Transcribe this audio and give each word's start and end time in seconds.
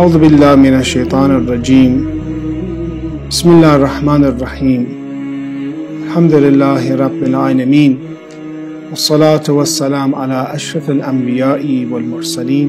أعوذ 0.00 0.18
بالله 0.18 0.54
من 0.54 0.74
الشيطان 0.80 1.30
الرجيم. 1.30 1.92
بسم 3.28 3.48
الله 3.50 3.76
الرحمن 3.76 4.24
الرحيم. 4.24 4.82
الحمد 6.04 6.34
لله 6.34 6.96
رب 6.96 7.22
العالمين. 7.22 7.98
والصلاة 8.90 9.44
والسلام 9.48 10.14
على 10.14 10.54
أشرف 10.54 10.90
الأنبياء 10.90 11.86
والمرسلين. 11.92 12.68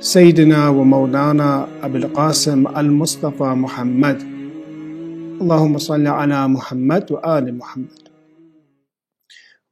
سيدنا 0.00 0.68
ومولانا 0.68 1.66
أبي 1.82 1.98
القاسم 1.98 2.66
المصطفى 2.76 3.48
محمد. 3.64 4.18
اللهم 5.40 5.78
صل 5.78 6.06
على 6.06 6.48
محمد 6.48 7.12
وآل 7.12 7.58
محمد. 7.58 8.02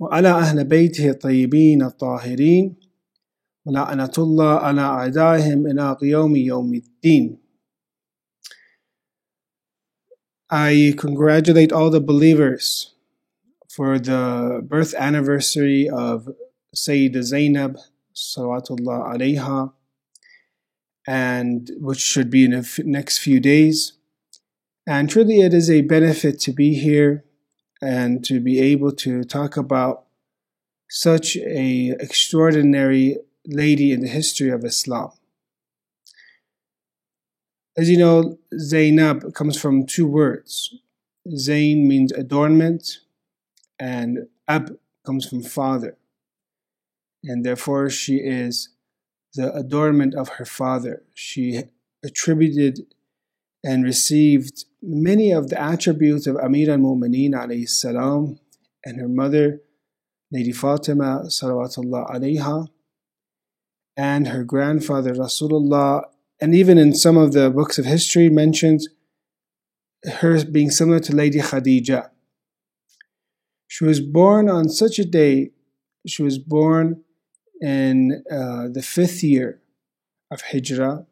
وعلى 0.00 0.28
أهل 0.28 0.64
بيته 0.64 1.10
الطيبين 1.10 1.82
الطاهرين. 1.82 2.81
ولعنة 3.65 4.11
الله 4.17 4.53
على 4.59 4.81
أعدائهم 4.81 5.67
إلى 5.67 5.97
قيوم 6.01 6.35
يوم 6.35 6.73
الدين 6.73 7.37
I 10.49 10.93
congratulate 10.97 11.73
all 11.73 11.89
the 11.89 11.99
believers 11.99 12.93
for 13.67 13.99
the 13.99 14.61
birth 14.63 14.93
anniversary 14.97 15.89
of 15.89 16.29
Sayyidah 16.73 17.21
Zainab 17.21 17.77
Salawatullah 18.15 19.13
alayha 19.13 19.73
and 21.05 21.71
which 21.79 21.99
should 21.99 22.29
be 22.29 22.45
in 22.45 22.51
the 22.51 22.83
next 22.85 23.17
few 23.19 23.39
days. 23.39 23.93
And 24.85 25.09
truly 25.09 25.41
it 25.41 25.53
is 25.53 25.69
a 25.69 25.81
benefit 25.81 26.39
to 26.41 26.53
be 26.53 26.75
here 26.75 27.25
and 27.81 28.23
to 28.25 28.39
be 28.39 28.59
able 28.59 28.93
to 28.93 29.23
talk 29.23 29.57
about 29.57 30.05
such 30.89 31.35
a 31.35 31.93
extraordinary 31.99 33.17
lady 33.46 33.92
in 33.92 34.00
the 34.00 34.08
history 34.08 34.50
of 34.50 34.64
Islam. 34.64 35.10
As 37.76 37.88
you 37.88 37.96
know, 37.96 38.38
Zainab 38.58 39.34
comes 39.34 39.58
from 39.60 39.86
two 39.86 40.06
words. 40.06 40.74
Zain 41.36 41.88
means 41.88 42.12
adornment, 42.12 42.98
and 43.78 44.28
Ab 44.46 44.76
comes 45.06 45.26
from 45.26 45.42
father. 45.42 45.96
And 47.24 47.44
therefore, 47.44 47.88
she 47.88 48.16
is 48.16 48.68
the 49.34 49.52
adornment 49.54 50.14
of 50.14 50.28
her 50.30 50.44
father. 50.44 51.02
She 51.14 51.62
attributed 52.04 52.80
and 53.64 53.84
received 53.84 54.64
many 54.82 55.30
of 55.30 55.48
the 55.48 55.60
attributes 55.60 56.26
of 56.26 56.36
Amir 56.36 56.70
al 56.70 56.78
Mu'mineen 56.78 57.32
alayhi 57.32 57.68
salam 57.68 58.38
and 58.84 59.00
her 59.00 59.08
mother, 59.08 59.60
Lady 60.32 60.52
Fatima 60.52 61.22
salawatullah 61.26 62.10
alayha, 62.10 62.68
and 63.96 64.28
her 64.28 64.44
grandfather 64.44 65.14
Rasulullah, 65.14 66.04
and 66.40 66.54
even 66.54 66.78
in 66.78 66.94
some 66.94 67.16
of 67.16 67.32
the 67.32 67.50
books 67.50 67.78
of 67.78 67.84
history 67.84 68.28
mentions 68.28 68.88
her 70.20 70.44
being 70.44 70.70
similar 70.70 70.98
to 71.00 71.14
Lady 71.14 71.38
Khadija. 71.38 72.10
She 73.68 73.84
was 73.84 74.00
born 74.00 74.48
on 74.48 74.68
such 74.68 74.98
a 74.98 75.04
day, 75.04 75.52
she 76.06 76.22
was 76.22 76.38
born 76.38 77.02
in 77.60 78.24
uh, 78.30 78.68
the 78.72 78.82
fifth 78.82 79.22
year 79.22 79.60
of 80.30 80.42
Hijrah, 80.42 81.06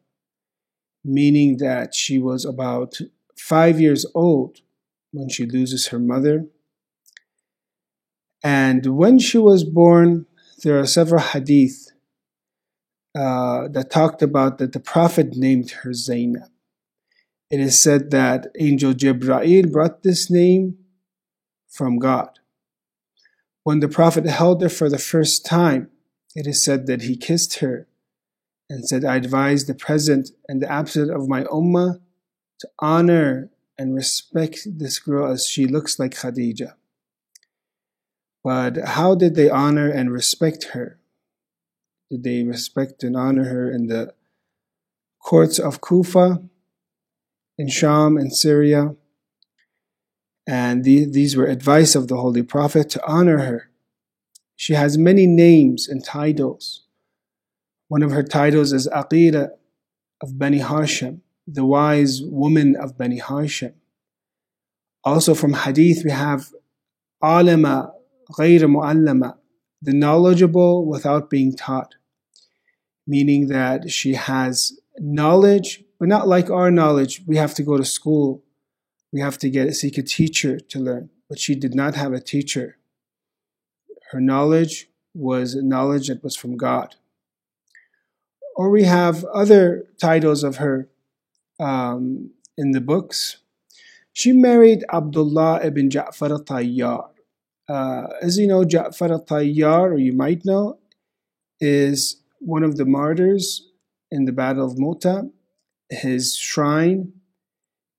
meaning 1.05 1.59
that 1.59 1.95
she 1.95 2.19
was 2.19 2.45
about 2.45 2.99
five 3.37 3.81
years 3.81 4.05
old 4.15 4.61
when 5.13 5.29
she 5.29 5.47
loses 5.47 5.89
her 5.89 5.99
mother. 5.99 6.47
And 8.43 8.85
when 8.87 9.19
she 9.19 9.39
was 9.39 9.65
born, 9.65 10.27
there 10.63 10.79
are 10.79 10.87
several 10.87 11.23
hadith 11.23 11.91
uh, 13.15 13.69
that 13.69 13.91
talked 13.91 14.23
about 14.23 14.59
that 14.59 14.73
the 14.73 14.81
Prophet 14.81 15.37
named 15.37 15.71
her 15.83 15.93
Zainab. 15.93 16.51
It 17.51 17.59
is 17.59 17.81
said 17.81 18.11
that 18.13 18.47
Angel 18.59 18.93
Jibra'il 18.93 19.73
brought 19.73 20.03
this 20.03 20.31
name 20.31 20.79
from 21.69 21.99
God. 21.99 22.39
When 23.65 23.81
the 23.81 23.89
Prophet 23.89 24.27
held 24.27 24.63
her 24.63 24.69
for 24.69 24.89
the 24.89 24.99
first 24.99 25.45
time, 25.45 25.91
it 26.37 26.47
is 26.47 26.63
said 26.63 26.87
that 26.87 27.03
he 27.03 27.17
kissed 27.17 27.59
her 27.59 27.89
and 28.69 28.89
said, 28.89 29.05
I 29.05 29.17
advise 29.17 29.65
the 29.65 29.75
present 29.75 30.31
and 30.49 30.63
the 30.63 30.71
absent 30.71 31.11
of 31.11 31.29
my 31.29 31.43
ummah 31.45 32.01
to 32.61 32.69
honor 32.79 33.51
and 33.77 33.95
respect 33.95 34.61
this 34.67 35.01
girl 35.01 35.33
as 35.33 35.47
she 35.47 35.67
looks 35.67 35.99
like 35.99 36.13
Khadija. 36.13 36.75
But 38.45 38.77
how 38.79 39.17
did 39.17 39.35
they 39.35 39.51
honor 39.51 39.91
and 39.91 40.13
respect 40.13 40.65
her? 40.73 41.00
Did 42.11 42.25
they 42.25 42.43
respect 42.43 43.05
and 43.05 43.17
honor 43.17 43.45
her 43.45 43.71
in 43.71 43.87
the 43.87 44.15
courts 45.23 45.61
of 45.61 45.81
Kufa, 45.81 46.43
in 47.57 47.69
Sham, 47.69 48.19
in 48.19 48.31
Syria? 48.31 48.97
And 50.47 50.83
the, 50.83 51.05
these 51.05 51.37
were 51.37 51.47
advice 51.47 51.95
of 51.95 52.09
the 52.09 52.17
Holy 52.17 52.43
Prophet 52.43 52.91
to 52.91 53.07
honor 53.07 53.39
her. 53.39 53.71
She 54.57 54.75
has 54.75 54.99
many 54.99 55.27
names 55.27 55.89
and 55.89 56.05
titles. 56.05 56.83
One 57.87 58.03
of 58.03 58.11
her 58.11 58.25
titles 58.25 58.73
is 58.73 58.89
Aqila 58.89 59.51
of 60.21 60.37
Bani 60.37 60.59
Hashim, 60.59 61.21
the 61.47 61.65
wise 61.65 62.23
woman 62.23 62.75
of 62.75 62.99
Bani 62.99 63.21
Hashim. 63.21 63.75
Also 65.05 65.35
from 65.35 65.53
Hadith, 65.53 66.03
we 66.05 66.11
have 66.11 66.51
Alama 67.23 67.93
غير 68.39 68.67
معلمة, 68.67 69.35
the 69.83 69.93
knowledgeable 69.93 70.85
without 70.87 71.31
being 71.31 71.55
taught 71.55 71.95
meaning 73.11 73.49
that 73.49 73.91
she 73.91 74.15
has 74.15 74.79
knowledge, 74.99 75.83
but 75.99 76.09
not 76.09 76.29
like 76.29 76.49
our 76.49 76.71
knowledge. 76.71 77.23
We 77.27 77.37
have 77.37 77.55
to 77.55 77.65
go 77.65 77.77
to 77.77 77.85
school, 77.85 78.45
we 79.13 79.21
have 79.21 79.37
to 79.39 79.51
get 79.51 79.75
seek 79.75 79.99
a 79.99 80.03
teacher 80.03 80.61
to 80.61 80.79
learn. 80.79 81.11
But 81.29 81.41
she 81.41 81.55
did 81.57 81.75
not 81.75 81.97
have 81.97 82.13
a 82.13 82.21
teacher. 82.21 82.79
Her 84.13 84.21
knowledge 84.21 84.89
was 85.13 85.57
knowledge 85.57 86.07
that 86.09 86.23
was 86.23 86.37
from 86.37 86.57
God. 86.57 86.95
Or 88.55 88.71
we 88.71 88.85
have 88.85 89.25
other 89.25 89.87
titles 90.01 90.45
of 90.45 90.57
her 90.57 90.89
um, 91.59 92.31
in 92.57 92.71
the 92.71 92.81
books. 92.81 93.39
She 94.13 94.33
married 94.33 94.85
Abdullah 94.93 95.65
ibn 95.65 95.89
Ja'far 95.89 96.31
al-Tayyar. 96.31 97.09
Uh, 97.69 98.07
as 98.23 98.39
you 98.39 98.47
know, 98.47 98.65
Ja'far 98.65 99.11
al-Tayyar, 99.11 99.93
or 99.95 99.99
you 99.99 100.13
might 100.13 100.45
know, 100.45 100.79
is 101.61 102.20
one 102.41 102.65
of 102.65 102.77
the 102.77 102.85
martyrs 102.85 103.71
in 104.11 104.25
the 104.25 104.33
Battle 104.33 104.67
of 104.67 104.77
Mu'tah. 104.77 105.31
His 105.89 106.37
shrine 106.37 107.13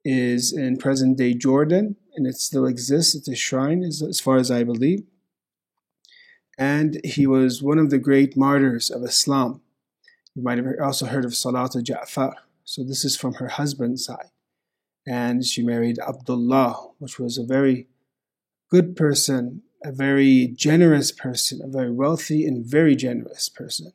is 0.03 0.51
in 0.51 0.77
present-day 0.77 1.35
Jordan, 1.35 1.95
and 2.15 2.27
it 2.27 2.35
still 2.35 2.65
exists. 2.65 3.15
It's 3.15 3.27
a 3.27 3.35
shrine, 3.35 3.83
as, 3.83 4.01
as 4.01 4.19
far 4.19 4.37
as 4.37 4.51
I 4.51 4.63
believe. 4.63 5.03
And 6.57 6.99
he 7.03 7.25
was 7.25 7.63
one 7.63 7.79
of 7.79 7.89
the 7.89 7.97
great 7.97 8.35
martyrs 8.35 8.89
of 8.89 9.03
Islam. 9.03 9.61
You 10.35 10.43
might 10.43 10.57
have 10.57 10.67
also 10.81 11.05
heard 11.05 11.25
of 11.25 11.35
Salat 11.35 11.71
Ja'far. 11.71 12.33
So 12.63 12.83
this 12.83 13.05
is 13.05 13.15
from 13.15 13.35
her 13.35 13.47
husband's 13.47 14.05
side. 14.05 14.29
And 15.07 15.45
she 15.45 15.63
married 15.63 15.99
Abdullah, 15.99 16.91
which 16.99 17.19
was 17.19 17.37
a 17.37 17.43
very 17.43 17.87
good 18.69 18.95
person, 18.95 19.63
a 19.83 19.91
very 19.91 20.47
generous 20.47 21.11
person, 21.11 21.61
a 21.63 21.67
very 21.67 21.91
wealthy 21.91 22.45
and 22.45 22.65
very 22.65 22.95
generous 22.95 23.49
person. 23.49 23.93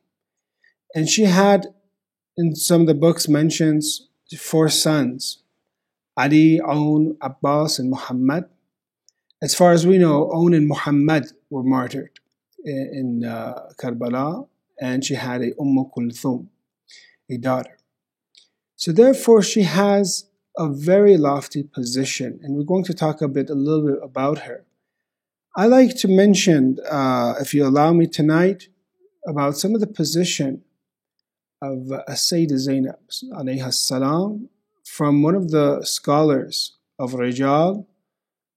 And 0.95 1.09
she 1.09 1.25
had, 1.25 1.67
in 2.37 2.55
some 2.55 2.83
of 2.83 2.87
the 2.87 2.95
books, 2.95 3.29
mentions 3.29 4.09
four 4.39 4.69
sons 4.69 5.43
Ali, 6.17 6.61
Aun, 6.61 7.17
Abbas, 7.21 7.79
and 7.79 7.91
Muhammad. 7.91 8.45
As 9.43 9.55
far 9.55 9.73
as 9.73 9.87
we 9.87 9.99
know, 9.99 10.31
Aun 10.33 10.55
and 10.55 10.67
Muhammad 10.67 11.27
were 11.51 11.63
martyred 11.63 12.19
in, 12.65 13.25
uh, 13.25 13.69
Karbala, 13.79 14.49
and 14.81 15.05
she 15.05 15.15
had 15.15 15.43
a 15.43 15.53
Umm 15.61 15.91
Kulthum, 15.95 16.49
a 17.31 17.37
daughter. 17.37 17.77
So 18.77 18.93
therefore, 18.93 19.43
she 19.43 19.63
has 19.63 20.25
a 20.57 20.69
very 20.69 21.17
lofty 21.19 21.63
position, 21.63 22.41
and 22.43 22.57
we're 22.57 22.65
going 22.65 22.85
to 22.85 22.95
talk 22.95 23.21
a 23.21 23.29
bit, 23.29 23.51
a 23.51 23.55
little 23.55 23.87
bit 23.87 23.99
about 24.03 24.41
her. 24.41 24.65
I 25.55 25.67
like 25.67 25.97
to 25.99 26.09
mention, 26.09 26.79
uh, 26.91 27.35
if 27.41 27.53
you 27.55 27.67
allow 27.67 27.93
me 27.93 28.07
tonight, 28.07 28.69
about 29.27 29.57
some 29.57 29.75
of 29.75 29.81
the 29.81 29.87
position 29.87 30.63
of 31.63 31.91
uh, 31.91 32.03
Sayyidah 32.11 32.59
Zainab 32.59 32.99
alayha 33.33 33.73
salam 33.73 34.49
from 34.85 35.23
one 35.23 35.35
of 35.35 35.51
the 35.51 35.83
scholars 35.85 36.77
of 36.99 37.13
Rijal 37.13 37.87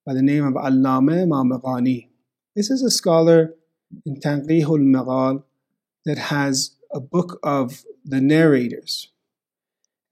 by 0.06 0.14
the 0.14 0.22
name 0.22 0.46
of 0.46 0.54
Allama 0.54 1.26
Ma'maqani. 1.26 2.08
This 2.56 2.70
is 2.70 2.84
a 2.84 2.92
scholar 2.92 3.56
in 4.06 4.20
Tanqihul 4.20 4.84
Maghal 4.84 5.44
that 6.06 6.18
has 6.18 6.76
a 6.92 7.00
book 7.00 7.40
of 7.44 7.84
the 8.04 8.22
narrators 8.22 9.10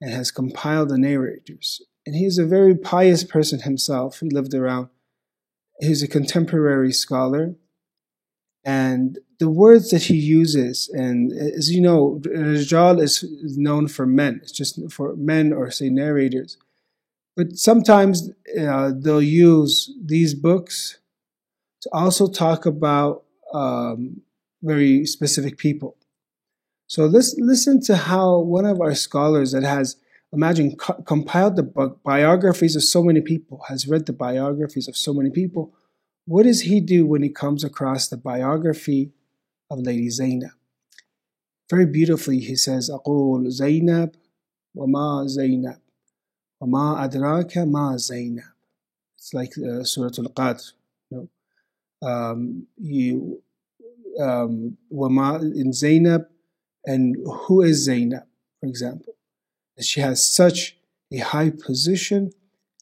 and 0.00 0.12
has 0.12 0.30
compiled 0.30 0.88
the 0.88 0.98
narrators. 0.98 1.82
And 2.06 2.14
he 2.16 2.24
is 2.24 2.38
a 2.38 2.46
very 2.46 2.74
pious 2.74 3.24
person 3.24 3.60
himself. 3.60 4.20
He 4.20 4.30
lived 4.30 4.54
around, 4.54 4.88
he's 5.80 6.02
a 6.02 6.08
contemporary 6.08 6.92
scholar. 6.92 7.54
And 8.68 9.18
the 9.38 9.48
words 9.48 9.88
that 9.92 10.02
he 10.02 10.16
uses, 10.16 10.90
and 10.92 11.32
as 11.32 11.70
you 11.70 11.80
know, 11.80 12.20
Rijal 12.26 13.00
is 13.00 13.24
known 13.56 13.88
for 13.88 14.04
men. 14.04 14.40
It's 14.42 14.52
just 14.52 14.92
for 14.92 15.16
men 15.16 15.54
or 15.54 15.70
say 15.70 15.88
narrators. 15.88 16.58
But 17.34 17.56
sometimes 17.56 18.30
uh, 18.60 18.92
they'll 18.94 19.22
use 19.22 19.90
these 20.04 20.34
books 20.34 20.98
to 21.80 21.88
also 21.94 22.26
talk 22.26 22.66
about 22.66 23.24
um, 23.54 24.20
very 24.62 25.06
specific 25.06 25.56
people. 25.56 25.96
So 26.88 27.06
let's 27.06 27.34
listen 27.38 27.80
to 27.84 27.96
how 27.96 28.38
one 28.40 28.66
of 28.66 28.82
our 28.82 28.94
scholars 28.94 29.52
that 29.52 29.62
has, 29.62 29.96
imagine, 30.30 30.76
co- 30.76 31.00
compiled 31.06 31.56
the 31.56 31.62
book, 31.62 32.02
biographies 32.02 32.76
of 32.76 32.82
so 32.82 33.02
many 33.02 33.22
people, 33.22 33.62
has 33.68 33.88
read 33.88 34.04
the 34.04 34.12
biographies 34.12 34.88
of 34.88 34.96
so 34.96 35.14
many 35.14 35.30
people. 35.30 35.72
What 36.27 36.43
does 36.43 36.61
he 36.61 36.79
do 36.79 37.05
when 37.05 37.21
he 37.21 37.29
comes 37.29 37.63
across 37.63 38.07
the 38.07 38.17
biography 38.17 39.11
of 39.69 39.79
Lady 39.79 40.09
Zainab? 40.09 40.51
Very 41.69 41.85
beautifully, 41.85 42.39
he 42.39 42.55
says, 42.55 42.89
أقول 42.89 43.51
زينب 43.51 44.11
وما 44.75 45.25
زينب 45.27 45.77
وما 46.61 47.03
أدراك 47.03 47.57
ما 47.57 47.97
زينب. 47.97 48.43
It's 49.17 49.33
like 49.33 49.53
uh, 49.57 49.83
Surah 49.83 50.11
Al-Qadr. 50.17 50.73
You 51.09 51.29
know? 52.01 52.07
um, 52.07 52.67
you, 52.77 53.41
um, 54.19 54.77
وما 54.91 55.41
in 55.55 55.73
Zainab, 55.73 56.27
and 56.85 57.15
who 57.25 57.61
is 57.61 57.83
Zainab, 57.83 58.25
for 58.59 58.67
example? 58.67 59.15
She 59.79 60.01
has 60.01 60.25
such 60.25 60.77
a 61.11 61.17
high 61.17 61.49
position 61.49 62.31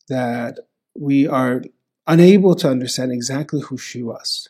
that 0.09 0.59
we 0.95 1.27
are 1.27 1.63
unable 2.06 2.55
to 2.56 2.69
understand 2.69 3.12
exactly 3.12 3.61
who 3.61 3.76
she 3.76 4.03
was. 4.03 4.49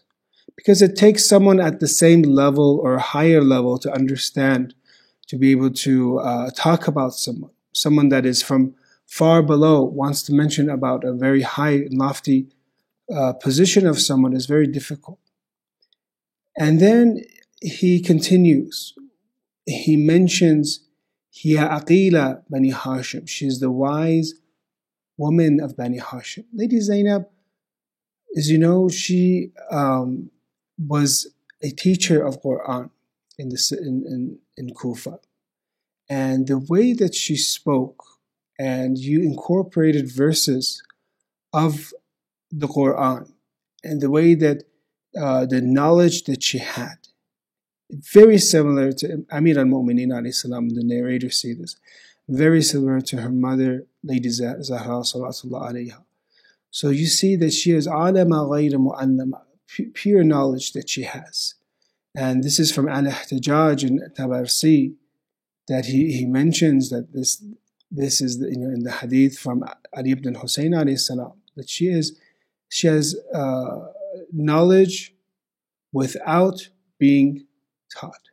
Because 0.56 0.80
it 0.82 0.96
takes 0.96 1.28
someone 1.28 1.60
at 1.60 1.80
the 1.80 1.88
same 1.88 2.22
level 2.22 2.80
or 2.82 2.98
higher 2.98 3.42
level 3.42 3.78
to 3.78 3.92
understand, 3.92 4.74
to 5.28 5.36
be 5.36 5.50
able 5.50 5.70
to 5.70 6.18
uh, 6.20 6.50
talk 6.56 6.88
about 6.88 7.14
someone. 7.14 7.50
Someone 7.72 8.08
that 8.08 8.24
is 8.24 8.42
from 8.42 8.74
far 9.06 9.42
below 9.42 9.82
wants 9.82 10.22
to 10.24 10.32
mention 10.32 10.70
about 10.70 11.04
a 11.04 11.12
very 11.12 11.42
high 11.42 11.74
and 11.74 11.98
lofty 11.98 12.48
uh, 13.14 13.32
position 13.34 13.86
of 13.86 14.00
someone 14.00 14.32
is 14.34 14.46
very 14.46 14.66
difficult. 14.66 15.18
And 16.58 16.80
then 16.80 17.22
he 17.60 18.00
continues 18.00 18.94
he 19.66 19.96
mentions 19.96 20.80
Hiya 21.30 21.68
Aqila 21.68 22.42
Bani 22.48 22.72
Hashim. 22.72 23.28
She's 23.28 23.60
the 23.60 23.70
wise 23.70 24.34
woman 25.16 25.60
of 25.60 25.76
Bani 25.76 25.98
Hashim. 25.98 26.44
Lady 26.54 26.80
Zainab, 26.80 27.26
as 28.36 28.50
you 28.50 28.58
know, 28.58 28.88
she 28.88 29.50
um, 29.70 30.30
was 30.78 31.28
a 31.62 31.70
teacher 31.70 32.24
of 32.24 32.42
Quran 32.42 32.90
in, 33.38 33.48
the, 33.48 33.78
in, 33.80 34.04
in, 34.06 34.38
in 34.56 34.74
Kufa. 34.74 35.18
And 36.08 36.46
the 36.46 36.58
way 36.58 36.92
that 36.92 37.14
she 37.14 37.36
spoke, 37.36 38.02
and 38.58 38.96
you 38.98 39.22
incorporated 39.22 40.10
verses 40.10 40.82
of 41.52 41.92
the 42.50 42.68
Quran, 42.68 43.32
and 43.82 44.00
the 44.00 44.10
way 44.10 44.34
that 44.34 44.64
uh, 45.18 45.46
the 45.46 45.60
knowledge 45.60 46.24
that 46.24 46.42
she 46.42 46.58
had, 46.58 46.96
very 47.90 48.38
similar 48.38 48.92
to 48.92 49.24
Amir 49.30 49.58
al-Mu'mineen 49.58 50.34
salam, 50.34 50.70
the 50.70 50.82
narrator 50.84 51.30
say 51.30 51.54
this, 51.54 51.76
very 52.28 52.62
similar 52.62 53.00
to 53.00 53.18
her 53.18 53.30
mother, 53.30 53.86
Lady 54.02 54.28
Zahra 54.28 54.58
sallallahu 54.58 55.52
alayha. 55.52 56.05
So 56.75 56.89
you 56.89 57.07
see 57.07 57.35
that 57.37 57.51
she 57.53 57.71
is 57.71 57.87
alama 57.87 58.47
ghayra 58.47 58.75
mu'allama, 58.75 59.41
pure 59.93 60.23
knowledge 60.23 60.73
that 60.73 60.89
she 60.89 61.03
has. 61.03 61.55
And 62.15 62.43
this 62.43 62.59
is 62.59 62.71
from 62.73 62.89
Al-Ihtijaj 62.89 63.83
and 63.87 64.01
Tabarsi, 64.15 64.95
that 65.67 65.85
he, 65.85 66.11
he 66.13 66.25
mentions 66.25 66.89
that 66.89 67.13
this 67.13 67.43
this 67.93 68.21
is 68.21 68.39
the, 68.39 68.47
you 68.49 68.57
know, 68.57 68.69
in 68.69 68.83
the 68.83 68.91
hadith 68.91 69.37
from 69.37 69.63
Ali 69.95 70.11
ibn 70.11 70.35
Hussein 70.35 70.71
alayhi 70.71 70.97
salam, 70.99 71.33
that 71.57 71.69
she 71.69 71.87
is 71.87 72.17
she 72.69 72.87
has 72.87 73.15
uh, 73.33 73.87
knowledge 74.31 75.13
without 75.91 76.69
being 76.97 77.45
taught. 77.93 78.29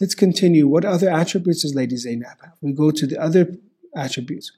Let's 0.00 0.16
continue. 0.16 0.66
What 0.66 0.84
other 0.84 1.08
attributes 1.08 1.62
does 1.62 1.76
Lady 1.76 1.96
Zainab 1.96 2.40
have? 2.42 2.54
We 2.60 2.72
go 2.72 2.90
to 2.90 3.06
the 3.06 3.18
other 3.18 3.54
attributes. 3.94 4.50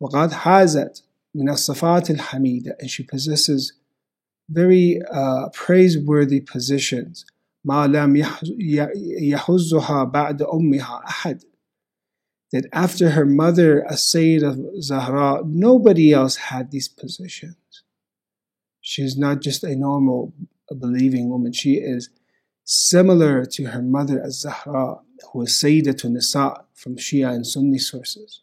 وقد 0.00 0.30
حازت 0.32 1.02
من 1.34 1.48
الصفات 1.48 2.10
الحميدة 2.10 2.76
and 2.80 2.90
she 2.90 3.02
possesses 3.02 3.72
very 4.48 5.00
uh, 5.10 5.48
praiseworthy 5.52 6.40
positions 6.40 7.24
ما 7.64 7.86
لم 7.86 8.16
يحزها 9.20 10.04
بعد 10.04 10.42
أمها 10.42 11.02
أحد 11.08 11.44
that 12.52 12.66
after 12.72 13.10
her 13.10 13.26
mother 13.26 13.84
as-Sayyidah 13.88 14.82
Zahra 14.82 15.42
nobody 15.46 16.12
else 16.12 16.36
had 16.36 16.70
these 16.70 16.88
positions 16.88 17.84
she 18.80 19.02
is 19.02 19.16
not 19.16 19.40
just 19.40 19.62
a 19.62 19.76
normal 19.76 20.32
a 20.70 20.74
believing 20.74 21.28
woman 21.28 21.52
she 21.52 21.74
is 21.74 22.10
similar 22.70 23.44
to 23.44 23.64
her 23.66 23.82
mother 23.82 24.22
Az-Zahra, 24.22 25.00
who 25.32 25.40
was 25.40 25.50
Sayyidatun 25.50 26.12
Nisa 26.12 26.64
from 26.72 26.96
Shia 26.96 27.34
and 27.34 27.44
Sunni 27.44 27.78
sources. 27.78 28.42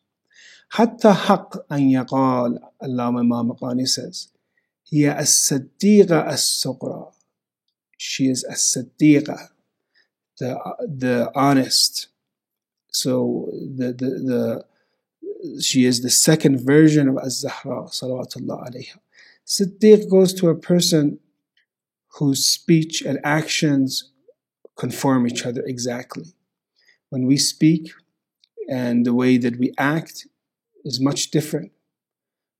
حتى 0.75 1.13
حق 1.13 1.73
أن 1.73 1.91
يقال 1.91 2.59
Allama 2.83 3.23
Ma'maqani 3.23 3.87
says 3.87 4.29
هي 4.93 5.19
الصديقة 5.21 6.33
الصغرى 6.33 7.13
she 7.99 8.29
is 8.29 8.45
الصديقة 8.45 9.53
the, 10.39 10.59
the 10.89 11.31
honest. 11.35 12.09
So 12.89 13.49
the, 13.53 13.93
the, 13.93 14.11
the 14.31 15.63
she 15.63 15.85
is 15.85 16.03
the 16.03 16.11
second 16.11 16.65
version 16.65 17.09
of 17.09 17.17
Az-Zahra 17.19 17.85
salawatullah 17.85 18.69
alayha. 18.69 18.99
Siddiq 19.47 20.11
goes 20.11 20.33
to 20.35 20.49
a 20.49 20.55
person 20.55 21.19
whose 22.19 22.47
speech 22.47 23.03
and 23.03 23.19
actions 23.25 24.11
conform 24.77 25.27
each 25.27 25.45
other 25.45 25.63
exactly. 25.67 26.27
When 27.11 27.27
we 27.27 27.37
speak 27.37 27.93
and 28.71 29.05
the 29.05 29.15
way 29.15 29.37
that 29.39 29.59
we 29.59 29.73
act 29.79 30.27
is 30.85 31.01
much 31.01 31.31
different. 31.31 31.73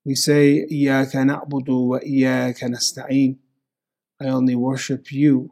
We 0.05 0.15
say, 0.15 0.67
إِيَّاكَ 0.71 1.13
نَعْبُدُ 1.13 1.69
وَإِيَّاكَ 1.69 2.59
نَسْتَعِينَ 2.59 3.37
I 4.21 4.29
only 4.29 4.55
worship 4.55 5.13
you. 5.13 5.51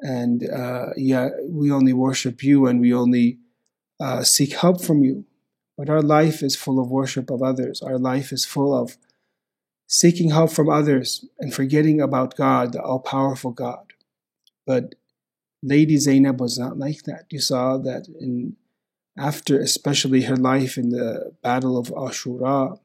And 0.00 0.48
uh, 0.48 0.90
yeah, 0.96 1.30
we 1.48 1.70
only 1.70 1.92
worship 1.92 2.42
you 2.42 2.66
and 2.66 2.80
we 2.80 2.92
only 2.94 3.38
uh, 4.00 4.22
seek 4.22 4.54
help 4.54 4.82
from 4.82 5.02
you. 5.02 5.24
But 5.76 5.88
our 5.88 6.02
life 6.02 6.42
is 6.42 6.56
full 6.56 6.78
of 6.80 6.90
worship 6.90 7.30
of 7.30 7.42
others. 7.42 7.82
Our 7.82 7.98
life 7.98 8.32
is 8.32 8.44
full 8.44 8.74
of 8.74 8.96
seeking 9.86 10.30
help 10.30 10.52
from 10.52 10.68
others 10.68 11.24
and 11.38 11.52
forgetting 11.52 12.00
about 12.00 12.36
God, 12.36 12.72
the 12.72 12.82
all 12.82 13.00
powerful 13.00 13.50
God. 13.50 13.92
But 14.66 14.94
Lady 15.62 15.96
Zainab 15.96 16.40
was 16.40 16.58
not 16.58 16.78
like 16.78 17.02
that. 17.04 17.24
You 17.30 17.40
saw 17.40 17.76
that 17.78 18.06
in 18.20 18.56
after 19.20 19.60
especially 19.60 20.22
her 20.22 20.36
life 20.36 20.78
in 20.78 20.88
the 20.90 21.32
battle 21.42 21.76
of 21.76 21.88
Ashura, 21.88 22.78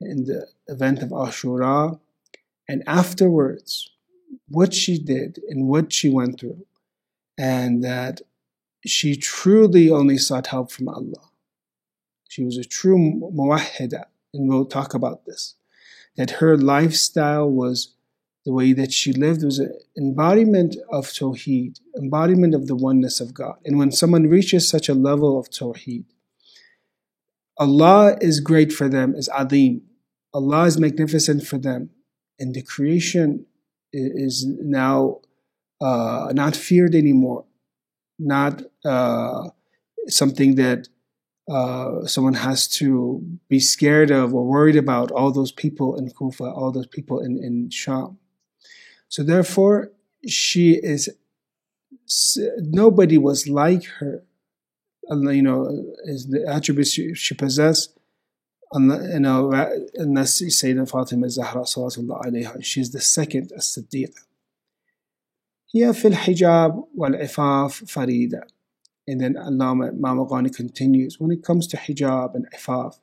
in 0.00 0.24
the 0.24 0.46
event 0.68 1.02
of 1.02 1.08
Ashura, 1.10 1.98
and 2.68 2.84
afterwards, 2.86 3.90
what 4.46 4.72
she 4.72 4.98
did 4.98 5.40
and 5.48 5.66
what 5.66 5.92
she 5.92 6.08
went 6.08 6.38
through, 6.38 6.64
and 7.36 7.82
that 7.82 8.20
she 8.86 9.16
truly 9.16 9.90
only 9.90 10.16
sought 10.16 10.46
help 10.46 10.70
from 10.70 10.88
Allah. 10.88 11.30
She 12.28 12.44
was 12.44 12.56
a 12.56 12.64
true 12.64 12.98
muwahida, 12.98 14.04
and 14.32 14.48
we'll 14.48 14.66
talk 14.66 14.94
about 14.94 15.24
this. 15.26 15.56
That 16.16 16.30
her 16.42 16.56
lifestyle 16.56 17.50
was 17.50 17.94
the 18.48 18.54
way 18.54 18.72
that 18.72 18.94
she 18.94 19.12
lived 19.12 19.44
was 19.44 19.58
an 19.58 19.78
embodiment 19.98 20.74
of 20.88 21.08
Tawheed, 21.08 21.80
embodiment 21.98 22.54
of 22.54 22.66
the 22.66 22.74
oneness 22.74 23.20
of 23.20 23.34
God. 23.34 23.56
And 23.66 23.78
when 23.78 23.92
someone 23.92 24.26
reaches 24.26 24.66
such 24.66 24.88
a 24.88 24.94
level 24.94 25.38
of 25.38 25.50
Tawheed, 25.50 26.06
Allah 27.58 28.16
is 28.22 28.40
great 28.40 28.72
for 28.72 28.88
them, 28.88 29.14
is 29.14 29.28
Adim. 29.28 29.82
Allah 30.32 30.64
is 30.64 30.78
magnificent 30.78 31.46
for 31.46 31.58
them. 31.58 31.90
And 32.38 32.54
the 32.54 32.62
creation 32.62 33.44
is 33.92 34.46
now 34.46 35.20
uh, 35.82 36.32
not 36.32 36.56
feared 36.56 36.94
anymore, 36.94 37.44
not 38.18 38.62
uh, 38.82 39.50
something 40.06 40.54
that 40.54 40.88
uh, 41.50 42.06
someone 42.06 42.38
has 42.48 42.66
to 42.80 43.22
be 43.50 43.60
scared 43.60 44.10
of 44.10 44.32
or 44.32 44.46
worried 44.46 44.76
about 44.76 45.10
all 45.10 45.32
those 45.32 45.52
people 45.52 45.96
in 45.98 46.08
Kufa, 46.08 46.44
all 46.44 46.72
those 46.72 46.86
people 46.86 47.20
in, 47.20 47.36
in 47.44 47.68
Sham. 47.68 48.16
So 49.08 49.22
therefore, 49.22 49.90
she 50.26 50.72
is, 50.72 51.08
nobody 52.58 53.18
was 53.18 53.48
like 53.48 53.84
her. 53.98 54.24
You 55.10 55.42
know, 55.42 55.84
is 56.04 56.26
the 56.28 56.46
attributes 56.46 56.92
she, 56.92 57.14
she 57.14 57.34
possessed, 57.34 57.98
you 58.74 59.20
know, 59.20 59.50
unless 59.94 60.40
you 60.42 60.50
say 60.50 60.74
that 60.74 60.90
Fatima 60.90 61.30
Zahra 61.30 61.62
Salatullah 61.62 62.26
alayha, 62.26 62.62
she's 62.62 62.90
the 62.90 63.00
second 63.00 63.50
As-Siddiqa. 63.56 64.26
fil 65.96 66.12
hijab 66.12 66.86
wal 66.92 67.12
ifaf 67.12 67.82
farida. 67.84 68.42
And 69.06 69.22
then 69.22 69.34
Allama 69.36 69.98
Ma'maqani 69.98 70.54
continues, 70.54 71.18
when 71.18 71.30
it 71.30 71.42
comes 71.42 71.66
to 71.68 71.78
hijab 71.78 72.34
and 72.34 72.46
ifaf, 72.54 72.98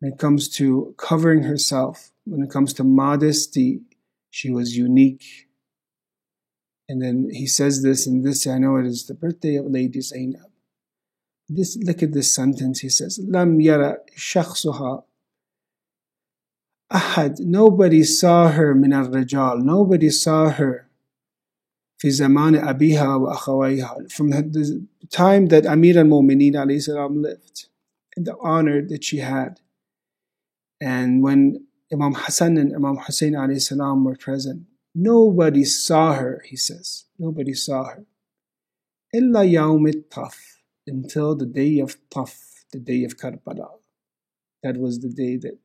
when 0.00 0.12
it 0.12 0.18
comes 0.18 0.50
to 0.56 0.94
covering 0.98 1.44
herself, 1.44 2.10
when 2.26 2.42
it 2.42 2.50
comes 2.50 2.74
to 2.74 2.84
modesty, 2.84 3.80
she 4.29 4.49
was 4.51 4.75
unique. 4.75 5.47
And 6.87 7.01
then 7.01 7.29
he 7.31 7.47
says 7.47 7.81
this, 7.81 8.05
and 8.05 8.23
this 8.23 8.45
I 8.45 8.57
know 8.57 8.75
it 8.77 8.85
is 8.85 9.07
the 9.07 9.13
birthday 9.13 9.55
of 9.55 9.65
Lady 9.65 10.01
Zainab. 10.01 10.51
This 11.47 11.77
look 11.77 12.01
at 12.01 12.13
this 12.13 12.33
sentence. 12.33 12.79
He 12.79 12.89
says, 12.89 13.19
"Lam 13.19 13.61
yara 13.61 13.97
shakhsuha 14.17 15.03
ahad." 16.91 17.39
Nobody 17.39 18.03
saw 18.03 18.49
her 18.51 18.73
min 18.73 18.93
al 18.93 19.09
Nobody 19.59 20.09
saw 20.09 20.49
her 20.49 20.85
في 21.97 22.09
زمان 22.11 22.55
أبيها 22.55 23.15
وأخويها 23.15 24.11
from 24.11 24.29
the 24.29 24.85
time 25.09 25.47
that 25.47 25.65
Amir 25.65 25.97
al-Mu'mineen 25.97 26.55
lived 27.21 27.67
and 28.15 28.25
the 28.25 28.35
honor 28.41 28.81
that 28.81 29.03
she 29.03 29.17
had 29.17 29.61
and 30.81 31.23
when 31.23 31.65
Imam 31.92 32.14
Hassan 32.14 32.56
and 32.56 32.74
Imam 32.74 32.96
Hussein 32.96 33.34
salam 33.58 34.04
were 34.04 34.16
present. 34.16 34.66
Nobody 34.94 35.64
saw 35.64 36.14
her, 36.14 36.42
he 36.46 36.56
says. 36.56 37.04
Nobody 37.18 37.54
saw 37.54 37.84
her. 37.84 38.04
Illa 39.12 39.44
yawmit 39.44 40.08
taf, 40.08 40.36
until 40.86 41.34
the 41.34 41.46
day 41.46 41.80
of 41.80 41.96
taf, 42.10 42.36
the 42.72 42.78
day 42.78 43.04
of 43.04 43.16
Karbala. 43.16 43.70
That 44.62 44.76
was 44.76 45.00
the 45.00 45.08
day 45.08 45.36
that 45.36 45.58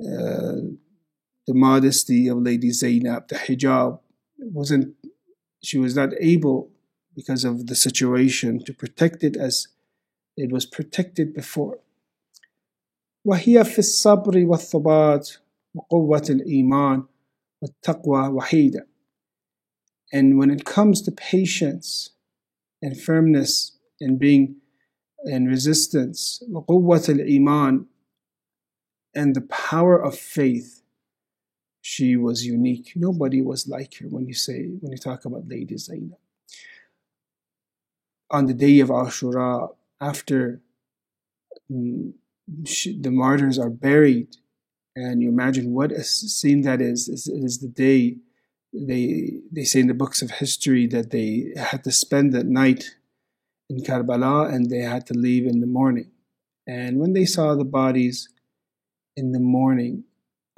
uh, 0.00 0.60
the 1.46 1.54
modesty 1.54 2.28
of 2.28 2.38
Lady 2.38 2.70
Zainab, 2.70 3.28
the 3.28 3.34
hijab, 3.34 3.98
wasn't, 4.38 4.94
she 5.62 5.78
was 5.78 5.96
not 5.96 6.10
able 6.20 6.70
because 7.14 7.44
of 7.44 7.66
the 7.66 7.74
situation 7.74 8.64
to 8.64 8.72
protect 8.72 9.24
it 9.24 9.36
as 9.36 9.66
it 10.36 10.52
was 10.52 10.64
protected 10.64 11.34
before. 11.34 11.80
وهي 13.27 13.63
في 13.63 13.79
الصبر 13.79 14.45
والثبات 14.45 15.29
وقوة 15.75 16.23
الإيمان 16.29 17.03
والتقوى 17.61 18.27
وحيدة. 18.27 18.87
And 20.13 20.37
when 20.37 20.51
it 20.51 20.65
comes 20.65 21.01
to 21.01 21.11
patience 21.11 22.11
and 22.81 22.99
firmness 22.99 23.77
and 23.99 24.19
being 24.19 24.57
in 25.25 25.47
resistance, 25.47 26.43
وقوة 26.51 27.09
الإيمان 27.09 27.85
and 29.15 29.35
the 29.35 29.41
power 29.41 30.01
of 30.01 30.17
faith, 30.17 30.83
she 31.81 32.15
was 32.15 32.45
unique. 32.45 32.93
Nobody 32.95 33.41
was 33.41 33.67
like 33.67 33.95
her 33.99 34.07
when 34.07 34.25
you 34.27 34.33
say, 34.33 34.69
when 34.79 34.91
you 34.91 34.97
talk 34.97 35.25
about 35.25 35.47
Lady 35.47 35.77
Zainab. 35.77 36.17
On 38.31 38.45
the 38.45 38.53
day 38.53 38.79
of 38.79 38.89
Ashura, 38.89 39.69
after 40.01 40.61
mm, 41.71 42.13
she, 42.13 42.13
the 42.48 43.10
martyrs 43.10 43.58
are 43.58 43.70
buried, 43.70 44.36
and 44.96 45.22
you 45.22 45.28
imagine 45.28 45.72
what 45.72 45.92
a 45.92 46.02
scene 46.02 46.62
that 46.62 46.80
is. 46.80 47.08
It 47.08 47.44
is 47.44 47.58
the 47.58 47.68
day 47.68 48.16
they 48.72 49.40
they 49.50 49.64
say 49.64 49.80
in 49.80 49.86
the 49.86 49.94
books 49.94 50.22
of 50.22 50.30
history 50.30 50.86
that 50.88 51.10
they 51.10 51.52
had 51.56 51.84
to 51.84 51.92
spend 51.92 52.32
that 52.34 52.46
night 52.46 52.96
in 53.70 53.78
Karbala 53.78 54.52
and 54.52 54.70
they 54.70 54.78
had 54.78 55.06
to 55.06 55.14
leave 55.14 55.46
in 55.46 55.60
the 55.60 55.66
morning. 55.66 56.10
And 56.66 56.98
when 56.98 57.12
they 57.12 57.24
saw 57.24 57.54
the 57.54 57.64
bodies 57.64 58.28
in 59.16 59.32
the 59.32 59.40
morning, 59.40 60.04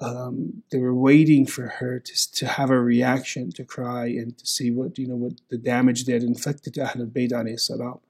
um, 0.00 0.62
they 0.70 0.78
were 0.78 0.94
waiting 0.94 1.46
for 1.46 1.68
her 1.68 2.00
to, 2.00 2.32
to 2.32 2.46
have 2.46 2.70
a 2.70 2.80
reaction, 2.80 3.52
to 3.52 3.64
cry, 3.64 4.06
and 4.06 4.36
to 4.38 4.46
see 4.46 4.70
what 4.70 4.98
you 4.98 5.06
know 5.06 5.16
what 5.16 5.34
the 5.50 5.58
damage 5.58 6.04
they 6.04 6.14
had 6.14 6.22
inflicted 6.22 6.74
to 6.74 6.80
Ahlul 6.80 7.12
Bayt 7.12 7.60
salam. 7.60 8.00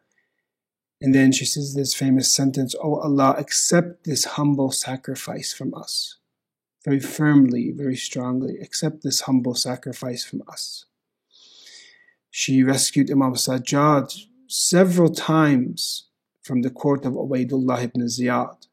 And 1.01 1.15
then 1.15 1.33
she 1.33 1.47
says 1.47 1.75
this 1.75 1.95
famous 1.95 2.31
sentence, 2.33 2.75
"Oh 2.83 2.97
Allah, 2.97 3.35
accept 3.39 4.05
this 4.05 4.25
humble 4.37 4.71
sacrifice 4.71 5.53
from 5.53 5.73
us." 5.75 6.17
Very 6.85 7.01
firmly, 7.01 7.71
very 7.71 7.97
strongly, 7.97 8.59
accept 8.59 9.03
this 9.03 9.23
humble 9.23 9.55
sacrifice 9.55 10.25
from 10.25 10.43
us. 10.47 10.87
She 12.31 12.63
rescued 12.63 13.11
Imam 13.11 13.35
Sajjad 13.35 14.27
several 14.47 15.11
times 15.11 16.09
from 16.43 16.63
the 16.63 16.71
court 16.71 17.05
of 17.05 17.15
Ubaidullah 17.15 17.83
ibn 17.85 18.03
Ziyad 18.03 18.67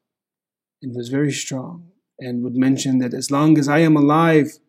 and 0.81 0.95
was 0.95 1.09
very 1.09 1.31
strong 1.31 1.91
and 2.19 2.43
would 2.43 2.55
mention 2.55 2.99
that 2.99 3.13
as 3.13 3.31
long 3.31 3.57
as 3.57 3.67
I 3.67 3.79
am 3.79 3.95
alive, 3.97 4.59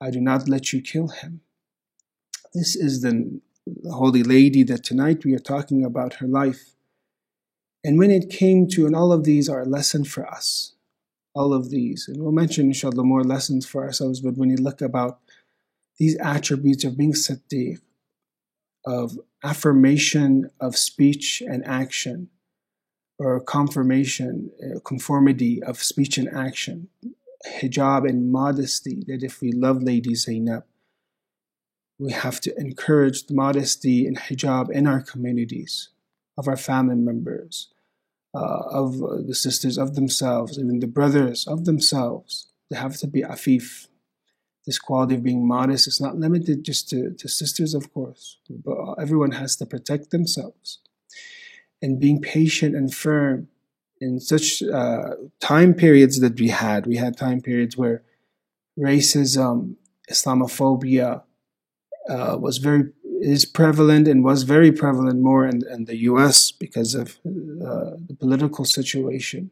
I 0.00 0.10
do 0.10 0.20
not 0.20 0.48
let 0.48 0.72
you 0.72 0.80
kill 0.80 1.08
him. 1.08 1.40
This 2.54 2.76
is 2.76 3.02
the 3.02 3.40
Holy 3.90 4.22
Lady 4.22 4.62
that 4.64 4.84
tonight 4.84 5.24
we 5.24 5.34
are 5.34 5.40
talking 5.40 5.84
about 5.84 6.14
her 6.14 6.26
life. 6.26 6.76
And 7.84 7.98
when 7.98 8.10
it 8.10 8.30
came 8.30 8.68
to, 8.68 8.86
and 8.86 8.94
all 8.94 9.12
of 9.12 9.24
these 9.24 9.48
are 9.48 9.62
a 9.62 9.66
lesson 9.66 10.04
for 10.04 10.26
us, 10.26 10.74
all 11.34 11.52
of 11.52 11.70
these, 11.70 12.08
and 12.08 12.22
we'll 12.22 12.32
mention 12.32 12.66
inshallah 12.66 13.04
more 13.04 13.22
lessons 13.22 13.66
for 13.66 13.84
ourselves, 13.84 14.20
but 14.20 14.36
when 14.36 14.50
you 14.50 14.56
look 14.56 14.80
about 14.80 15.20
these 15.98 16.16
attributes 16.18 16.84
of 16.84 16.96
being 16.96 17.12
Siddiq, 17.12 17.78
of 18.84 19.18
affirmation 19.42 20.50
of 20.60 20.76
speech 20.76 21.42
and 21.46 21.64
action, 21.66 22.28
or 23.18 23.40
confirmation, 23.40 24.50
uh, 24.62 24.78
conformity 24.80 25.62
of 25.62 25.82
speech 25.82 26.18
and 26.18 26.28
action, 26.34 26.88
hijab 27.60 28.08
and 28.08 28.30
modesty, 28.30 29.02
that 29.06 29.22
if 29.22 29.40
we 29.40 29.52
love 29.52 29.82
Lady 29.82 30.14
Zainab, 30.14 30.64
we 31.98 32.12
have 32.12 32.40
to 32.40 32.58
encourage 32.58 33.26
the 33.26 33.34
modesty 33.34 34.06
and 34.06 34.18
hijab 34.18 34.70
in 34.70 34.86
our 34.86 35.00
communities, 35.00 35.88
of 36.36 36.48
our 36.48 36.56
family 36.56 36.94
members, 36.94 37.68
uh, 38.34 38.62
of 38.70 38.98
the 39.26 39.34
sisters 39.34 39.78
of 39.78 39.94
themselves, 39.94 40.58
even 40.58 40.80
the 40.80 40.86
brothers 40.86 41.46
of 41.46 41.64
themselves. 41.64 42.48
They 42.70 42.76
have 42.76 42.96
to 42.98 43.06
be 43.06 43.22
afif. 43.22 43.88
This 44.66 44.78
quality 44.78 45.14
of 45.14 45.22
being 45.22 45.46
modest 45.46 45.86
is 45.86 46.00
not 46.00 46.18
limited 46.18 46.64
just 46.64 46.90
to, 46.90 47.12
to 47.12 47.28
sisters, 47.28 47.72
of 47.72 47.92
course, 47.94 48.38
but 48.50 48.94
everyone 49.00 49.30
has 49.32 49.54
to 49.56 49.66
protect 49.66 50.10
themselves 50.10 50.80
and 51.80 52.00
being 52.00 52.20
patient 52.20 52.74
and 52.74 52.92
firm 52.92 53.48
in 54.00 54.18
such 54.18 54.62
uh, 54.62 55.10
time 55.40 55.72
periods 55.72 56.20
that 56.20 56.38
we 56.38 56.48
had. 56.48 56.86
We 56.86 56.96
had 56.96 57.16
time 57.16 57.40
periods 57.40 57.76
where 57.76 58.02
racism, 58.78 59.76
Islamophobia 60.10 61.22
uh, 62.09 62.37
was 62.39 62.57
very 62.57 62.85
is 63.21 63.45
prevalent 63.45 64.07
and 64.07 64.23
was 64.23 64.43
very 64.43 64.71
prevalent 64.71 65.19
more 65.21 65.45
in, 65.45 65.61
in 65.71 65.85
the 65.85 65.97
U.S. 66.09 66.51
because 66.51 66.95
of 66.95 67.19
uh, 67.25 67.91
the 68.07 68.15
political 68.19 68.65
situation. 68.65 69.51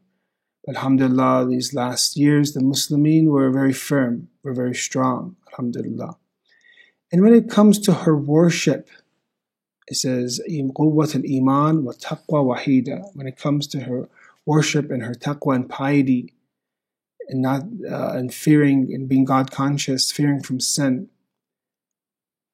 Alhamdulillah, 0.68 1.46
these 1.48 1.72
last 1.72 2.16
years, 2.16 2.52
the 2.52 2.60
Muslimin 2.60 3.26
were 3.26 3.48
very 3.50 3.72
firm, 3.72 4.28
were 4.42 4.52
very 4.52 4.74
strong. 4.74 5.36
Alhamdulillah. 5.52 6.16
And 7.12 7.22
when 7.22 7.32
it 7.32 7.48
comes 7.48 7.78
to 7.80 7.92
her 7.92 8.16
worship, 8.16 8.88
it 9.86 9.96
says 9.96 10.40
قوة 10.48 11.14
الإيمان 11.14 11.84
والتقوى 11.84 12.44
وحيدة 12.44 13.14
when 13.14 13.26
it 13.26 13.36
comes 13.36 13.66
to 13.68 13.80
her 13.80 14.08
worship 14.46 14.90
and 14.90 15.02
her 15.02 15.14
taqwa 15.14 15.56
and 15.56 15.68
piety 15.68 16.32
and 17.28 17.42
not 17.42 17.62
uh, 17.90 18.12
and 18.12 18.32
fearing 18.32 18.92
and 18.92 19.08
being 19.08 19.24
God 19.24 19.50
conscious, 19.50 20.12
fearing 20.12 20.42
from 20.42 20.60
sin. 20.60 21.08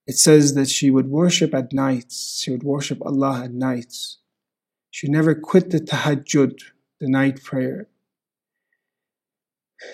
It 0.07 0.17
says 0.17 0.55
that 0.55 0.69
she 0.69 0.89
would 0.89 1.07
worship 1.07 1.53
at 1.53 1.73
nights. 1.73 2.39
She 2.41 2.51
would 2.51 2.63
worship 2.63 2.99
Allah 3.05 3.43
at 3.45 3.53
nights. 3.53 4.17
She 4.89 5.07
never 5.07 5.33
quit 5.35 5.69
the 5.69 5.79
tahajjud, 5.79 6.59
the 6.99 7.07
night 7.07 7.43
prayer. 7.43 7.87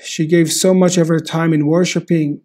She 0.03 0.25
gave 0.25 0.51
so 0.51 0.73
much 0.73 0.97
of 0.97 1.07
her 1.07 1.19
time 1.19 1.53
in 1.53 1.67
worshiping 1.67 2.41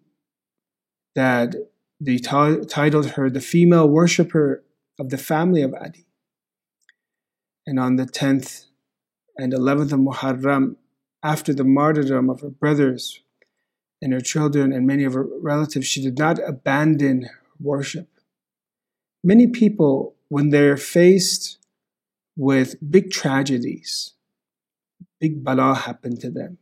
that 1.15 1.55
they 1.99 2.17
t- 2.17 2.65
titled 2.67 3.11
her 3.11 3.29
the 3.29 3.41
female 3.41 3.87
worshipper 3.87 4.63
of 4.99 5.09
the 5.09 5.17
family 5.17 5.61
of 5.61 5.73
Ali. 5.73 6.05
And 7.65 7.79
on 7.79 7.95
the 7.95 8.05
10th 8.05 8.65
and 9.37 9.53
11th 9.53 9.93
of 9.93 9.99
Muharram, 9.99 10.75
after 11.23 11.53
the 11.53 11.63
martyrdom 11.63 12.29
of 12.29 12.41
her 12.41 12.49
brothers 12.49 13.21
and 14.01 14.11
her 14.11 14.19
children 14.19 14.73
and 14.73 14.85
many 14.85 15.05
of 15.05 15.13
her 15.13 15.25
relatives, 15.41 15.87
she 15.87 16.01
did 16.03 16.17
not 16.17 16.37
abandon 16.45 17.29
worship. 17.63 18.09
Many 19.23 19.47
people, 19.47 20.15
when 20.29 20.49
they're 20.49 20.77
faced 20.77 21.57
with 22.35 22.75
big 22.91 23.11
tragedies, 23.11 24.13
big 25.19 25.43
bala 25.43 25.75
happen 25.75 26.17
to 26.19 26.29
them. 26.29 26.57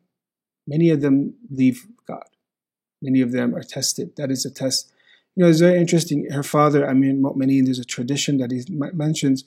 Many 0.67 0.89
of 0.89 1.01
them 1.01 1.36
leave 1.50 1.88
God. 2.08 2.27
Many 3.01 3.22
of 3.22 3.31
them 3.31 3.55
are 3.55 3.63
tested. 3.63 4.15
That 4.15 4.29
is 4.31 4.46
a 4.46 4.51
test 4.51 4.91
you 5.36 5.43
know, 5.43 5.50
it's 5.50 5.60
very 5.60 5.79
interesting. 5.79 6.29
Her 6.29 6.43
father, 6.43 6.86
Amir 6.86 7.12
al-Mu'mineen, 7.12 7.65
there's 7.65 7.79
a 7.79 7.86
tradition 7.86 8.38
that 8.38 8.51
he 8.51 8.65
mentions 8.70 9.46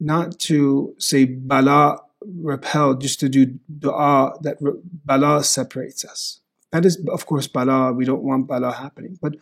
not 0.00 0.38
to 0.40 0.94
say 0.98 1.24
bala 1.24 1.98
repel, 2.22 2.94
just 2.94 3.20
to 3.20 3.28
do 3.28 3.58
dua 3.78 4.32
that 4.40 4.56
bala 5.04 5.44
separates 5.44 6.04
us. 6.04 6.40
That 6.72 6.84
is, 6.84 6.98
of 7.08 7.26
course, 7.26 7.46
bala. 7.46 7.92
We 7.92 8.04
don't 8.04 8.22
want 8.22 8.46
bala 8.46 8.72
happening. 8.72 9.18
But 9.20 9.36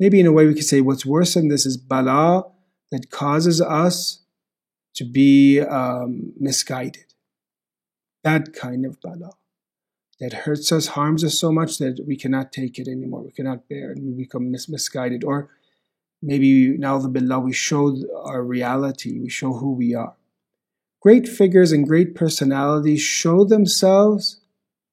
maybe 0.00 0.18
in 0.18 0.26
a 0.26 0.32
way 0.32 0.46
we 0.46 0.54
could 0.54 0.64
say 0.64 0.80
what's 0.80 1.06
worse 1.06 1.34
than 1.34 1.48
this 1.48 1.66
is 1.66 1.76
bala 1.76 2.50
that 2.90 3.10
causes 3.10 3.60
us 3.60 4.22
to 4.94 5.04
be 5.04 5.60
um, 5.60 6.32
misguided. 6.38 7.14
That 8.24 8.52
kind 8.52 8.84
of 8.84 9.00
bala 9.00 9.32
that 10.18 10.32
hurts 10.32 10.72
us, 10.72 10.88
harms 10.88 11.22
us 11.24 11.38
so 11.38 11.52
much 11.52 11.78
that 11.78 12.04
we 12.06 12.16
cannot 12.16 12.52
take 12.52 12.78
it 12.78 12.88
anymore. 12.88 13.22
We 13.22 13.30
cannot 13.30 13.68
bear 13.68 13.92
it 13.92 13.98
we 14.02 14.12
become 14.12 14.50
mis- 14.50 14.68
misguided. 14.68 15.24
Or 15.24 15.48
maybe 16.20 16.76
now 16.76 16.98
the 16.98 17.08
billah, 17.08 17.38
we 17.38 17.52
show 17.52 17.96
our 18.24 18.42
reality, 18.42 19.18
we 19.18 19.30
show 19.30 19.52
who 19.54 19.72
we 19.72 19.94
are. 19.94 20.14
Great 21.00 21.26
figures 21.26 21.72
and 21.72 21.86
great 21.86 22.14
personalities 22.14 23.00
show 23.00 23.44
themselves 23.44 24.40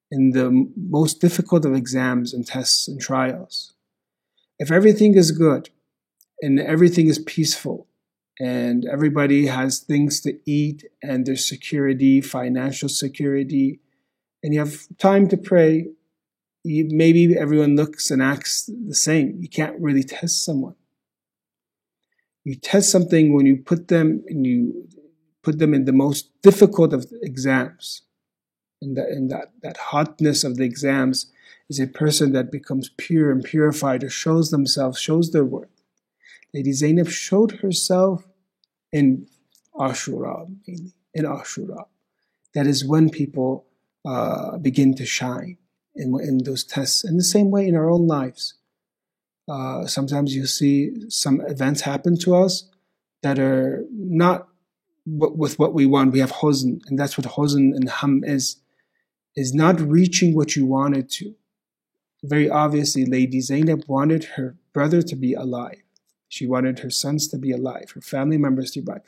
in 0.09 0.31
the 0.31 0.69
most 0.77 1.19
difficult 1.19 1.65
of 1.65 1.73
exams 1.73 2.33
and 2.33 2.47
tests 2.47 2.87
and 2.87 3.01
trials. 3.01 3.73
If 4.59 4.71
everything 4.71 5.15
is 5.15 5.31
good 5.31 5.69
and 6.41 6.59
everything 6.59 7.07
is 7.07 7.19
peaceful 7.19 7.87
and 8.39 8.85
everybody 8.85 9.47
has 9.47 9.79
things 9.79 10.21
to 10.21 10.39
eat 10.45 10.83
and 11.01 11.25
there's 11.25 11.47
security, 11.47 12.21
financial 12.21 12.89
security, 12.89 13.79
and 14.43 14.53
you 14.53 14.59
have 14.59 14.87
time 14.97 15.27
to 15.29 15.37
pray, 15.37 15.87
you, 16.63 16.87
maybe 16.91 17.37
everyone 17.37 17.75
looks 17.75 18.11
and 18.11 18.21
acts 18.21 18.69
the 18.87 18.95
same. 18.95 19.37
You 19.39 19.49
can't 19.49 19.79
really 19.79 20.03
test 20.03 20.43
someone. 20.43 20.75
You 22.43 22.55
test 22.55 22.91
something 22.91 23.33
when 23.33 23.45
you 23.45 23.57
put 23.57 23.87
them 23.89 24.23
and 24.27 24.45
you 24.45 24.87
put 25.43 25.59
them 25.59 25.73
in 25.73 25.85
the 25.85 25.93
most 25.93 26.29
difficult 26.41 26.93
of 26.93 27.05
exams. 27.21 28.03
In 28.81 28.93
that, 28.93 29.09
in 29.09 29.27
that, 29.29 29.51
that 29.63 29.77
hotness 29.77 30.43
of 30.43 30.57
the 30.57 30.63
exams 30.63 31.31
is 31.69 31.79
a 31.79 31.87
person 31.87 32.31
that 32.33 32.51
becomes 32.51 32.89
pure 32.97 33.31
and 33.31 33.43
purified 33.43 34.03
or 34.03 34.09
shows 34.09 34.51
themselves, 34.51 34.99
shows 34.99 35.31
their 35.31 35.45
worth. 35.45 35.69
Lady 36.53 36.71
Zainab 36.71 37.09
showed 37.09 37.59
herself 37.59 38.25
in 38.91 39.27
Ashura, 39.75 40.47
mainly, 40.65 40.93
in 41.13 41.25
Ashura. 41.25 41.85
That 42.53 42.67
is 42.67 42.85
when 42.85 43.09
people 43.09 43.65
uh, 44.05 44.57
begin 44.57 44.95
to 44.95 45.05
shine 45.05 45.57
in, 45.95 46.17
in 46.21 46.43
those 46.43 46.63
tests. 46.63 47.03
In 47.03 47.17
the 47.17 47.23
same 47.23 47.51
way 47.51 47.67
in 47.67 47.75
our 47.75 47.89
own 47.89 48.07
lives. 48.07 48.55
Uh, 49.49 49.85
sometimes 49.85 50.35
you 50.35 50.45
see 50.45 51.09
some 51.09 51.41
events 51.41 51.81
happen 51.81 52.17
to 52.19 52.35
us 52.35 52.69
that 53.23 53.39
are 53.39 53.85
not 53.91 54.47
with 55.05 55.57
what 55.57 55.73
we 55.73 55.85
want. 55.85 56.11
We 56.11 56.19
have 56.19 56.31
huzn, 56.31 56.81
and 56.87 56.99
that's 56.99 57.17
what 57.17 57.27
huzn 57.27 57.73
and 57.75 57.89
ham 57.89 58.23
is, 58.25 58.57
is 59.35 59.53
not 59.53 59.79
reaching 59.79 60.35
what 60.35 60.55
you 60.55 60.65
wanted 60.65 61.09
to. 61.11 61.33
Very 62.23 62.49
obviously, 62.49 63.05
Lady 63.05 63.39
Zainab 63.41 63.83
wanted 63.87 64.23
her 64.35 64.55
brother 64.73 65.01
to 65.01 65.15
be 65.15 65.33
alive. 65.33 65.81
She 66.29 66.45
wanted 66.45 66.79
her 66.79 66.89
sons 66.89 67.27
to 67.29 67.37
be 67.37 67.51
alive, 67.51 67.91
her 67.91 68.01
family 68.01 68.37
members 68.37 68.71
to 68.71 68.81
be 68.81 68.91
alive. 68.91 69.01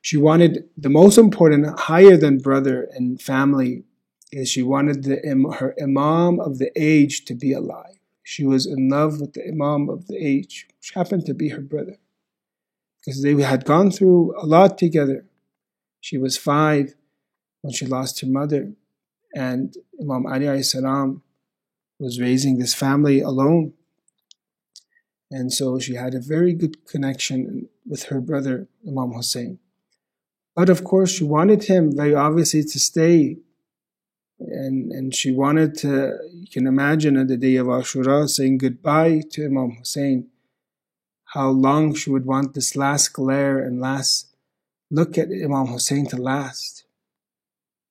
She 0.00 0.16
wanted 0.16 0.68
the 0.76 0.90
most 0.90 1.18
important, 1.18 1.78
higher 1.80 2.16
than 2.16 2.38
brother 2.38 2.88
and 2.92 3.20
family, 3.20 3.84
is 4.30 4.48
she 4.48 4.62
wanted 4.62 5.04
the, 5.04 5.16
her 5.58 5.74
imam 5.80 6.40
of 6.40 6.58
the 6.58 6.70
age 6.76 7.24
to 7.26 7.34
be 7.34 7.52
alive. 7.52 7.98
She 8.22 8.44
was 8.44 8.66
in 8.66 8.88
love 8.90 9.20
with 9.20 9.32
the 9.32 9.48
imam 9.48 9.88
of 9.88 10.06
the 10.06 10.16
age, 10.16 10.66
which 10.78 10.92
happened 10.94 11.24
to 11.26 11.34
be 11.34 11.48
her 11.48 11.62
brother. 11.62 11.96
Because 12.98 13.22
they 13.22 13.34
had 13.40 13.64
gone 13.64 13.90
through 13.90 14.34
a 14.40 14.44
lot 14.44 14.76
together. 14.76 15.24
She 16.00 16.18
was 16.18 16.36
five 16.36 16.94
when 17.62 17.72
she 17.72 17.86
lost 17.86 18.20
her 18.20 18.26
mother, 18.26 18.72
and 19.34 19.74
Imam 20.00 20.26
Ali 20.26 20.62
salam 20.62 21.22
was 21.98 22.20
raising 22.20 22.58
this 22.58 22.74
family 22.74 23.20
alone. 23.20 23.72
And 25.30 25.52
so 25.52 25.78
she 25.78 25.94
had 25.94 26.14
a 26.14 26.20
very 26.20 26.54
good 26.54 26.86
connection 26.86 27.68
with 27.86 28.04
her 28.04 28.20
brother, 28.20 28.68
Imam 28.86 29.12
Hussein. 29.12 29.58
But 30.54 30.70
of 30.70 30.84
course, 30.84 31.12
she 31.12 31.24
wanted 31.24 31.64
him 31.64 31.94
very 31.94 32.14
obviously 32.14 32.62
to 32.62 32.78
stay 32.78 33.38
and 34.40 34.92
and 34.92 35.14
she 35.14 35.32
wanted 35.32 35.74
to 35.74 36.16
you 36.32 36.46
can 36.46 36.66
imagine 36.66 37.16
on 37.16 37.26
the 37.26 37.36
day 37.36 37.56
of 37.56 37.66
Ashura 37.66 38.28
saying 38.28 38.58
goodbye 38.58 39.22
to 39.32 39.44
Imam 39.44 39.72
Hussein 39.72 40.28
how 41.34 41.48
long 41.50 41.94
she 41.94 42.10
would 42.10 42.24
want 42.24 42.54
this 42.54 42.76
last 42.76 43.12
glare 43.12 43.58
and 43.58 43.80
last 43.80 44.36
look 44.90 45.18
at 45.18 45.28
Imam 45.28 45.66
Hussein 45.66 46.06
to 46.06 46.16
last 46.16 46.84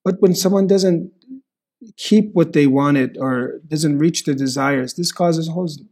but 0.04 0.22
when 0.22 0.34
someone 0.34 0.68
doesn't 0.68 1.12
keep 1.96 2.34
what 2.34 2.54
they 2.54 2.68
wanted 2.68 3.18
or 3.20 3.60
doesn't 3.68 4.00
reach 4.00 4.26
their 4.26 4.36
desires 4.36 4.96
this 4.96 5.12
causes 5.12 5.50
huzn 5.50 5.88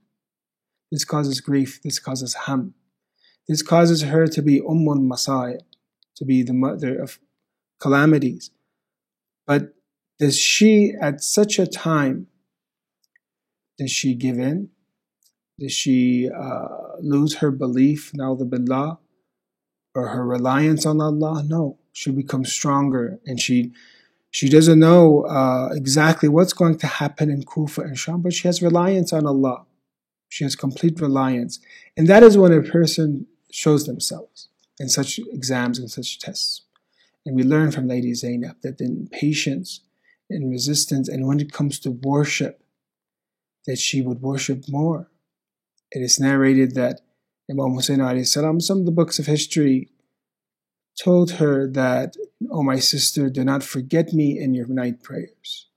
this 0.91 1.05
causes 1.05 1.41
grief 1.41 1.81
this 1.83 1.99
causes 1.99 2.33
ham 2.45 2.73
this 3.47 3.61
causes 3.61 4.01
her 4.03 4.25
to 4.27 4.41
be 4.41 4.59
ummul 4.61 4.99
masa'ib 5.11 5.61
to 6.15 6.25
be 6.25 6.41
the 6.43 6.53
mother 6.53 6.97
of 6.99 7.19
calamities 7.79 8.51
but 9.45 9.75
does 10.17 10.39
she, 10.39 10.93
at 11.01 11.21
such 11.21 11.59
a 11.59 11.67
time, 11.67 12.27
does 13.77 13.91
she 13.91 14.15
give 14.15 14.39
in? 14.39 14.69
Does 15.59 15.73
she 15.73 16.29
uh, 16.29 16.67
lose 17.01 17.35
her 17.35 17.51
belief, 17.51 18.11
billah, 18.13 18.99
or 19.93 20.07
her 20.07 20.25
reliance 20.25 20.85
on 20.85 21.01
Allah? 21.01 21.43
No. 21.45 21.79
She 21.91 22.11
becomes 22.11 22.51
stronger 22.51 23.19
and 23.25 23.39
she 23.39 23.71
she 24.35 24.49
doesn't 24.49 24.79
know 24.79 25.21
uh, 25.27 25.69
exactly 25.71 26.27
what's 26.27 26.51
going 26.51 26.77
to 26.79 26.87
happen 26.87 27.29
in 27.29 27.43
Kufa 27.43 27.83
and 27.83 27.97
Sham, 27.97 28.19
but 28.19 28.33
she 28.33 28.49
has 28.49 28.61
reliance 28.61 29.13
on 29.13 29.25
Allah. 29.25 29.65
She 30.27 30.43
has 30.43 30.57
complete 30.57 30.99
reliance. 30.99 31.61
And 31.95 32.07
that 32.07 32.21
is 32.21 32.37
when 32.37 32.51
a 32.51 32.61
person 32.61 33.27
shows 33.49 33.85
themselves 33.85 34.49
in 34.77 34.89
such 34.89 35.19
exams 35.31 35.79
and 35.79 35.89
such 35.89 36.19
tests. 36.19 36.63
And 37.25 37.33
we 37.33 37.43
learn 37.43 37.71
from 37.71 37.87
Lady 37.87 38.13
Zainab 38.13 38.57
that 38.61 38.81
in 38.81 39.07
patience 39.07 39.79
in 40.29 40.49
resistance, 40.49 41.07
and 41.07 41.27
when 41.27 41.39
it 41.39 41.53
comes 41.53 41.79
to 41.79 41.91
worship, 41.91 42.61
that 43.65 43.79
she 43.79 44.01
would 44.01 44.21
worship 44.21 44.65
more. 44.67 45.09
It 45.93 46.01
is 46.01 46.19
narrated 46.19 46.75
that 46.75 46.99
Imam 47.49 47.73
Hussein 47.75 48.25
salam, 48.25 48.59
some 48.59 48.79
of 48.79 48.85
the 48.85 48.91
books 48.91 49.17
of 49.17 49.27
history 49.27 49.87
told 51.01 51.31
her 51.39 51.71
that, 51.71 52.17
Oh 52.51 52.63
my 52.63 52.79
sister, 52.79 53.29
do 53.29 53.43
not 53.43 53.63
forget 53.63 54.13
me 54.13 54.39
in 54.39 54.53
your 54.53 54.67
night 54.67 55.01
prayers. 55.01 55.67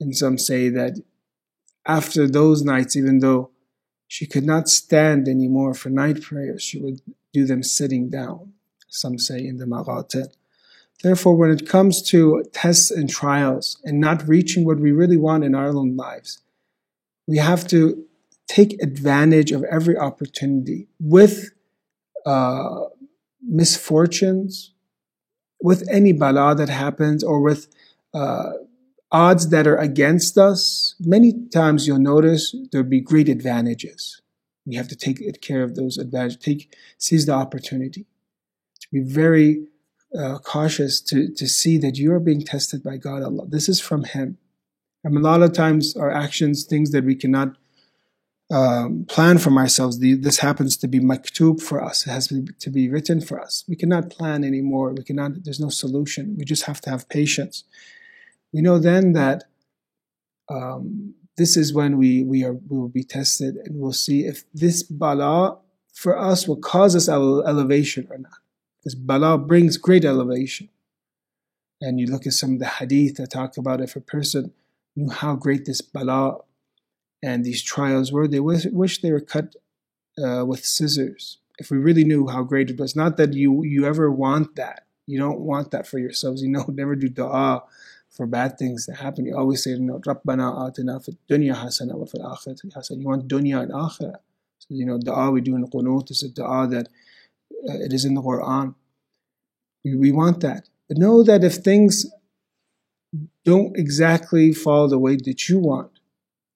And 0.00 0.16
some 0.16 0.38
say 0.38 0.68
that 0.70 0.94
after 1.86 2.26
those 2.26 2.62
nights, 2.62 2.96
even 2.96 3.18
though 3.18 3.50
she 4.08 4.26
could 4.26 4.44
not 4.44 4.68
stand 4.68 5.28
anymore 5.28 5.74
for 5.74 5.90
night 5.90 6.22
prayers, 6.22 6.62
she 6.62 6.80
would 6.80 7.00
do 7.32 7.44
them 7.44 7.62
sitting 7.62 8.08
down. 8.08 8.54
Some 8.88 9.18
say 9.18 9.44
in 9.46 9.58
the 9.58 9.66
Maqatil. 9.66 10.28
Therefore, 11.02 11.36
when 11.36 11.50
it 11.50 11.68
comes 11.68 12.02
to 12.10 12.44
tests 12.52 12.90
and 12.90 13.08
trials 13.08 13.80
and 13.84 14.00
not 14.00 14.26
reaching 14.28 14.64
what 14.64 14.80
we 14.80 14.92
really 14.92 15.16
want 15.16 15.44
in 15.44 15.54
our 15.54 15.68
own 15.68 15.96
lives, 15.96 16.42
we 17.26 17.38
have 17.38 17.66
to 17.68 18.04
take 18.48 18.82
advantage 18.82 19.52
of 19.52 19.62
every 19.64 19.96
opportunity 19.96 20.88
with 20.98 21.50
uh, 22.26 22.80
misfortunes, 23.40 24.72
with 25.62 25.86
any 25.90 26.12
bala 26.12 26.54
that 26.54 26.68
happens, 26.68 27.22
or 27.22 27.40
with 27.40 27.68
uh, 28.14 28.50
odds 29.12 29.50
that 29.50 29.66
are 29.66 29.76
against 29.76 30.38
us. 30.38 30.94
Many 31.00 31.32
times 31.52 31.86
you'll 31.86 31.98
notice 31.98 32.54
there'll 32.70 32.86
be 32.86 33.00
great 33.00 33.28
advantages. 33.28 34.20
We 34.66 34.76
have 34.76 34.88
to 34.88 34.96
take 34.96 35.40
care 35.40 35.62
of 35.62 35.74
those 35.74 35.98
advantages, 35.98 36.38
take, 36.38 36.76
seize 36.98 37.26
the 37.26 37.32
opportunity 37.32 38.06
to 38.80 38.88
be 38.92 39.00
very 39.00 39.66
uh, 40.16 40.38
cautious 40.38 41.00
to, 41.00 41.32
to 41.34 41.48
see 41.48 41.78
that 41.78 41.96
you 41.96 42.12
are 42.12 42.20
being 42.20 42.44
tested 42.44 42.82
by 42.82 42.96
God 42.96 43.22
Allah. 43.22 43.46
This 43.48 43.68
is 43.68 43.80
from 43.80 44.04
Him. 44.04 44.38
And 45.02 45.16
a 45.16 45.20
lot 45.20 45.42
of 45.42 45.52
times 45.52 45.96
our 45.96 46.10
actions, 46.10 46.64
things 46.64 46.90
that 46.90 47.04
we 47.04 47.14
cannot 47.14 47.56
um, 48.50 49.04
plan 49.08 49.38
for 49.38 49.52
ourselves, 49.52 50.00
the, 50.00 50.14
this 50.14 50.38
happens 50.38 50.76
to 50.78 50.88
be 50.88 50.98
maktub 50.98 51.62
for 51.62 51.82
us. 51.82 52.06
It 52.06 52.10
has 52.10 52.26
to 52.28 52.42
be, 52.42 52.52
to 52.58 52.70
be 52.70 52.88
written 52.88 53.20
for 53.20 53.40
us. 53.40 53.64
We 53.68 53.76
cannot 53.76 54.10
plan 54.10 54.42
anymore. 54.42 54.92
We 54.92 55.04
cannot, 55.04 55.44
there's 55.44 55.60
no 55.60 55.68
solution. 55.68 56.36
We 56.36 56.44
just 56.44 56.64
have 56.64 56.80
to 56.82 56.90
have 56.90 57.08
patience. 57.08 57.64
We 58.52 58.60
know 58.60 58.78
then 58.78 59.12
that 59.12 59.44
um, 60.48 61.14
this 61.36 61.56
is 61.56 61.72
when 61.72 61.96
we, 61.96 62.24
we, 62.24 62.44
are, 62.44 62.54
we 62.54 62.76
will 62.76 62.88
be 62.88 63.04
tested 63.04 63.56
and 63.56 63.80
we'll 63.80 63.92
see 63.92 64.24
if 64.24 64.44
this 64.52 64.82
bala 64.82 65.58
for 65.94 66.18
us 66.18 66.48
will 66.48 66.56
cause 66.56 66.96
us 66.96 67.08
our 67.08 67.46
elevation 67.46 68.08
or 68.10 68.18
not. 68.18 68.38
Because 68.80 68.96
bala 68.96 69.38
brings 69.38 69.76
great 69.76 70.04
elevation. 70.04 70.70
And 71.80 72.00
you 72.00 72.06
look 72.06 72.26
at 72.26 72.32
some 72.32 72.54
of 72.54 72.58
the 72.58 72.66
hadith 72.66 73.16
that 73.16 73.30
talk 73.30 73.56
about 73.56 73.80
if 73.80 73.94
a 73.94 74.00
person 74.00 74.52
knew 74.96 75.10
how 75.10 75.36
great 75.36 75.66
this 75.66 75.80
bala 75.80 76.38
and 77.22 77.44
these 77.44 77.62
trials 77.62 78.12
were, 78.12 78.26
they 78.26 78.40
wish, 78.40 78.66
wish 78.66 79.00
they 79.00 79.12
were 79.12 79.20
cut 79.20 79.54
uh, 80.22 80.44
with 80.46 80.64
scissors. 80.64 81.38
If 81.58 81.70
we 81.70 81.78
really 81.78 82.04
knew 82.04 82.28
how 82.28 82.42
great 82.42 82.70
it 82.70 82.78
was, 82.78 82.96
not 82.96 83.16
that 83.18 83.34
you 83.34 83.62
you 83.64 83.84
ever 83.84 84.10
want 84.10 84.56
that. 84.56 84.86
You 85.06 85.18
don't 85.18 85.40
want 85.40 85.72
that 85.72 85.86
for 85.86 85.98
yourselves. 85.98 86.42
You 86.42 86.48
know, 86.48 86.64
never 86.68 86.94
do 86.94 87.08
dua 87.08 87.62
for 88.08 88.26
bad 88.26 88.58
things 88.58 88.86
that 88.86 88.96
happen. 88.96 89.26
You 89.26 89.36
always 89.36 89.62
say, 89.62 89.76
no, 89.78 89.98
Rabbana 89.98 90.70
atina 90.70 91.04
fi 91.04 91.16
dunya 91.28 91.54
hasana 91.54 91.94
wa 91.94 92.06
fil 92.06 92.22
akhirati 92.22 92.72
hasana. 92.72 93.00
You 93.00 93.06
want 93.06 93.28
dunya 93.28 93.62
and 93.62 93.72
akhirah. 93.72 94.16
So 94.58 94.68
You 94.70 94.86
know, 94.86 94.98
dua 94.98 95.30
we 95.30 95.42
do 95.42 95.54
in 95.54 95.66
qunut 95.66 96.10
is 96.10 96.22
a 96.22 96.30
dua 96.30 96.66
that 96.68 96.86
uh, 97.68 97.78
it 97.84 97.92
is 97.92 98.06
in 98.06 98.14
the 98.14 98.22
Quran. 98.22 98.74
We, 99.84 99.96
we 99.96 100.12
want 100.12 100.40
that. 100.40 100.68
But 100.88 100.96
know 100.96 101.22
that 101.22 101.44
if 101.44 101.56
things 101.56 102.06
don't 103.44 103.76
exactly 103.76 104.52
fall 104.52 104.88
the 104.88 104.98
way 104.98 105.16
that 105.16 105.48
you 105.48 105.58
want, 105.58 105.99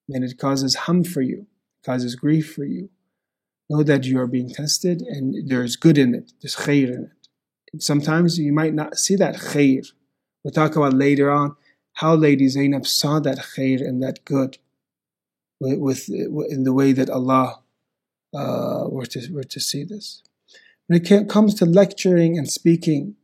then 0.08 0.22
it 0.22 0.38
causes 0.38 0.74
harm 0.74 1.04
for 1.04 1.22
you, 1.22 1.46
causes 1.84 2.14
grief 2.14 2.52
for 2.54 2.64
you. 2.64 2.90
Know 3.70 3.82
that 3.82 4.04
you 4.04 4.20
are 4.20 4.26
being 4.26 4.50
tested 4.50 5.00
and 5.00 5.48
there's 5.48 5.76
good 5.76 5.96
in 5.96 6.14
it, 6.14 6.32
there's 6.42 6.56
khair 6.56 6.88
in 6.88 7.04
it. 7.04 7.28
And 7.72 7.82
sometimes 7.82 8.38
you 8.38 8.52
might 8.52 8.74
not 8.74 8.98
see 8.98 9.16
that 9.16 9.36
khair. 9.36 9.86
We'll 10.42 10.52
talk 10.52 10.76
about 10.76 10.92
later 10.92 11.30
on 11.30 11.56
how 11.94 12.14
Lady 12.14 12.48
Zainab 12.48 12.86
saw 12.86 13.20
that 13.20 13.38
khair 13.38 13.80
and 13.80 14.02
that 14.02 14.24
good 14.24 14.58
with, 15.60 15.78
with 15.78 16.08
in 16.50 16.64
the 16.64 16.74
way 16.74 16.92
that 16.92 17.08
Allah 17.08 17.62
uh, 18.34 18.84
were, 18.88 19.06
to, 19.06 19.32
were 19.32 19.44
to 19.44 19.60
see 19.60 19.84
this. 19.84 20.22
When 20.86 21.00
it 21.00 21.28
comes 21.28 21.54
to 21.54 21.64
lecturing 21.64 22.36
and 22.36 22.50
speaking, 22.50 23.16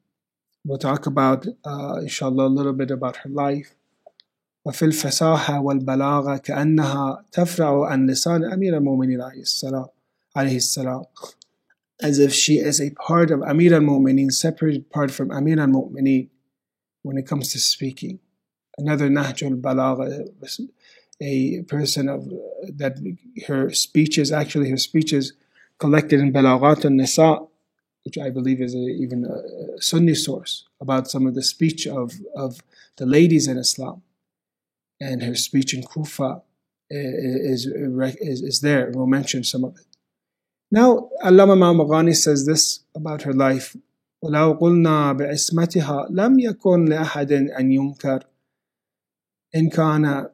we'll 0.65 0.79
talk 0.79 1.07
about, 1.07 1.47
uh, 1.65 1.99
inshallah, 2.01 2.47
a 2.47 2.49
little 2.49 2.73
bit 2.73 2.91
about 2.91 3.17
her 3.19 3.29
life. 3.29 3.75
وفي 4.66 4.86
الفصاحة 4.86 5.62
والبلاغة 5.62 6.38
كأنها 6.38 7.26
تفرع 7.32 7.86
عن 7.86 8.08
لسان 8.08 8.44
أمير 8.44 8.78
المؤمنين 8.78 9.22
عليه 9.22 9.42
السلام 9.42 9.86
عليه 10.36 10.58
السلام 10.58 11.04
as 12.02 12.20
if 12.20 12.34
she 12.34 12.56
is 12.56 12.82
a 12.82 12.92
part 12.92 13.32
of 13.32 13.42
Amir 13.42 13.74
al-Mu'mineen, 13.74 14.32
separated 14.32 14.90
part 14.90 15.12
from 15.12 15.32
Amir 15.32 15.60
al-Mu'mineen 15.60 16.30
when 17.04 17.18
it 17.18 17.26
comes 17.26 17.52
to 17.54 17.60
speaking. 17.60 18.20
Another 18.78 19.08
Nahj 19.08 19.44
al-Balagha, 19.44 20.28
a 21.22 21.62
person 21.64 22.10
of 22.10 22.28
that 22.68 22.98
her 23.48 23.70
speeches, 23.72 24.32
actually 24.32 24.70
her 24.70 24.78
speeches 24.78 25.34
collected 25.80 26.20
in 26.20 26.34
Balaghat 26.34 26.84
al-Nisa, 26.84 27.40
which 28.04 28.18
I 28.18 28.30
believe 28.30 28.62
is 28.62 28.76
a, 28.76 28.78
even 28.78 29.26
a 29.26 29.82
Sunni 29.82 30.16
source 30.16 30.66
about 30.82 31.08
some 31.08 31.26
of 31.26 31.34
the 31.36 31.44
speech 31.44 31.88
of, 31.88 32.14
of 32.36 32.60
the 32.98 33.06
ladies 33.06 33.48
in 33.48 33.58
Islam. 33.58 34.02
and 35.01 35.23
her 35.23 35.35
speech 35.35 35.75
in 35.75 35.83
Kufa 35.83 36.43
eh, 36.91 36.97
eh, 36.97 37.53
is, 37.53 37.67
is, 37.67 38.43
is 38.43 38.61
there. 38.61 38.91
We'll 38.93 39.07
mention 39.07 39.45
some 39.45 39.65
of 39.65 39.77
it. 39.77 39.87
Now, 40.71 41.09
Allama 41.25 41.57
Ma'maqani 41.57 42.15
says 42.15 42.47
this 42.47 42.81
about 42.95 43.23
her 43.23 43.33
life. 43.33 43.77
ولو 44.23 44.53
قلنا 44.53 45.13
بعصمتها 45.13 46.09
لم 46.11 46.39
يكن 46.41 46.85
لأحد 46.85 47.33
أن 47.33 47.73
ينكر 47.73 48.27
إن 49.57 49.69
كان 49.69 50.29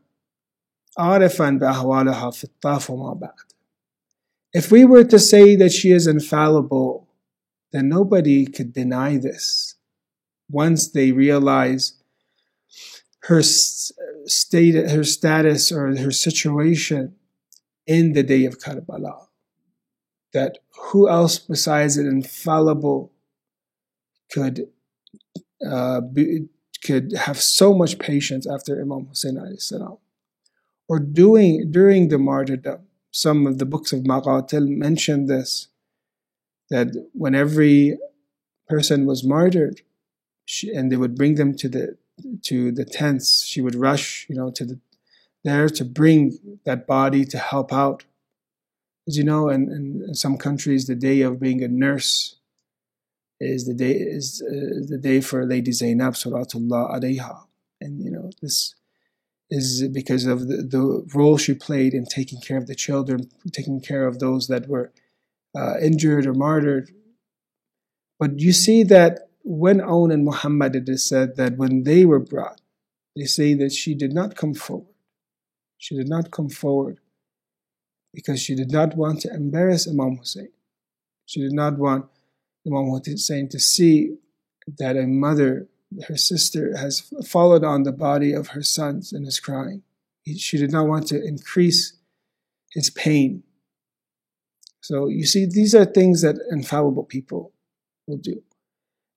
عارفا 0.98 1.50
بأحوالها 1.50 2.30
في 2.30 2.44
الطاف 2.44 2.90
وما 2.90 3.14
بعد. 3.14 3.46
If 4.52 4.72
we 4.72 4.84
were 4.84 5.04
to 5.04 5.18
say 5.18 5.54
that 5.56 5.70
she 5.72 5.92
is 5.92 6.06
infallible, 6.06 7.06
then 7.72 7.88
nobody 7.88 8.46
could 8.46 8.72
deny 8.72 9.18
this. 9.18 9.76
Once 10.50 10.88
they 10.88 11.12
realize 11.12 11.92
her 13.24 13.42
state, 14.26 14.74
her 14.74 15.04
status, 15.04 15.72
or 15.72 15.96
her 15.96 16.10
situation 16.10 17.14
in 17.86 18.12
the 18.12 18.22
day 18.22 18.44
of 18.44 18.58
Karbala. 18.58 19.26
That 20.32 20.58
who 20.90 21.08
else 21.08 21.38
besides 21.38 21.96
an 21.96 22.06
infallible 22.06 23.12
could 24.30 24.68
uh, 25.66 26.00
be, 26.00 26.46
could 26.84 27.12
have 27.12 27.40
so 27.40 27.74
much 27.74 27.98
patience 27.98 28.46
after 28.46 28.80
Imam 28.80 29.06
Hussein 29.06 29.38
salam. 29.58 29.98
Or 30.88 30.98
doing 30.98 31.70
during 31.70 32.08
the 32.08 32.18
martyrdom, 32.18 32.86
some 33.10 33.46
of 33.46 33.58
the 33.58 33.64
books 33.64 33.92
of 33.92 34.00
Maqatil 34.00 34.68
mention 34.68 35.26
this 35.26 35.68
that 36.70 36.88
when 37.12 37.34
every 37.34 37.98
person 38.68 39.06
was 39.06 39.24
martyred, 39.24 39.82
she, 40.44 40.72
and 40.72 40.90
they 40.90 40.96
would 40.96 41.16
bring 41.16 41.36
them 41.36 41.56
to 41.56 41.68
the 41.68 41.96
to 42.42 42.72
the 42.72 42.84
tents, 42.84 43.44
she 43.44 43.60
would 43.60 43.74
rush, 43.74 44.26
you 44.28 44.36
know, 44.36 44.50
to 44.50 44.64
the 44.64 44.80
there 45.44 45.68
to 45.68 45.84
bring 45.84 46.58
that 46.64 46.86
body 46.86 47.24
to 47.24 47.38
help 47.38 47.72
out. 47.72 48.04
As 49.06 49.16
you 49.16 49.22
know, 49.22 49.48
in, 49.48 49.70
in 50.08 50.14
some 50.14 50.36
countries, 50.36 50.86
the 50.86 50.96
day 50.96 51.20
of 51.20 51.38
being 51.38 51.62
a 51.62 51.68
nurse 51.68 52.36
is 53.38 53.66
the 53.66 53.74
day 53.74 53.92
is 53.92 54.42
uh, 54.42 54.82
the 54.88 54.98
day 54.98 55.20
for 55.20 55.46
Lady 55.46 55.70
Zainab 55.70 56.14
Salatullah 56.14 56.98
alayha, 56.98 57.44
and 57.80 58.02
you 58.02 58.10
know 58.10 58.30
this 58.42 58.74
is 59.48 59.86
because 59.88 60.26
of 60.26 60.48
the, 60.48 60.56
the 60.56 61.06
role 61.14 61.38
she 61.38 61.54
played 61.54 61.94
in 61.94 62.04
taking 62.04 62.40
care 62.40 62.56
of 62.56 62.66
the 62.66 62.74
children, 62.74 63.30
taking 63.52 63.80
care 63.80 64.06
of 64.06 64.18
those 64.18 64.48
that 64.48 64.66
were 64.68 64.92
uh, 65.56 65.78
injured 65.80 66.26
or 66.26 66.34
martyred. 66.34 66.90
But 68.18 68.40
you 68.40 68.52
see 68.52 68.82
that 68.84 69.25
when 69.48 69.80
Aun 69.80 70.10
and 70.10 70.24
Muhammad, 70.24 70.74
it 70.74 70.88
is 70.88 71.06
said 71.08 71.36
that 71.36 71.56
when 71.56 71.84
they 71.84 72.04
were 72.04 72.18
brought, 72.18 72.60
they 73.14 73.26
say 73.26 73.54
that 73.54 73.70
she 73.70 73.94
did 73.94 74.12
not 74.12 74.34
come 74.34 74.54
forward. 74.54 74.92
She 75.78 75.96
did 75.96 76.08
not 76.08 76.32
come 76.32 76.48
forward 76.48 76.98
because 78.12 78.42
she 78.42 78.56
did 78.56 78.72
not 78.72 78.96
want 78.96 79.20
to 79.20 79.32
embarrass 79.32 79.86
Imam 79.86 80.16
Hussein. 80.16 80.48
She 81.26 81.40
did 81.40 81.52
not 81.52 81.78
want 81.78 82.06
Imam 82.66 82.86
Hussein 82.88 83.48
to 83.50 83.60
see 83.60 84.16
that 84.78 84.96
a 84.96 85.06
mother, 85.06 85.68
her 86.08 86.16
sister, 86.16 86.76
has 86.76 87.08
followed 87.24 87.62
on 87.62 87.84
the 87.84 87.92
body 87.92 88.32
of 88.32 88.48
her 88.48 88.64
sons 88.64 89.12
and 89.12 89.28
is 89.28 89.38
crying. 89.38 89.82
She 90.36 90.58
did 90.58 90.72
not 90.72 90.88
want 90.88 91.06
to 91.08 91.24
increase 91.24 91.96
his 92.72 92.90
pain. 92.90 93.44
So 94.80 95.06
you 95.06 95.24
see, 95.24 95.46
these 95.46 95.72
are 95.72 95.84
things 95.84 96.22
that 96.22 96.34
infallible 96.50 97.04
people 97.04 97.52
will 98.08 98.16
do. 98.16 98.42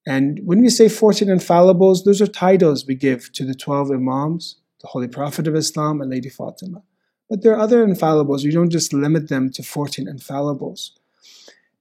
And 0.10 0.39
when 0.43 0.62
we 0.63 0.69
say 0.69 0.89
14 0.89 1.28
infallibles, 1.28 2.04
those 2.04 2.19
are 2.19 2.26
titles 2.26 2.84
we 2.84 2.95
give 2.95 3.32
to 3.34 3.45
the 3.45 3.54
12 3.54 3.91
Imams, 3.91 4.56
the 4.82 4.88
Holy 4.88 5.08
Prophet 5.08 5.45
of 5.48 5.56
Islam, 5.56 6.02
and 6.02 6.10
Lady 6.10 6.30
Fatima. 6.30 6.82
But 7.30 7.43
there 7.43 7.54
are 7.54 7.60
other 7.60 7.86
infallibles. 7.86 8.43
We 8.43 8.50
don't 8.50 8.72
just 8.72 8.91
limit 8.91 9.30
them 9.30 9.52
to 9.52 9.62
14 9.62 10.08
infallibles. 10.08 10.89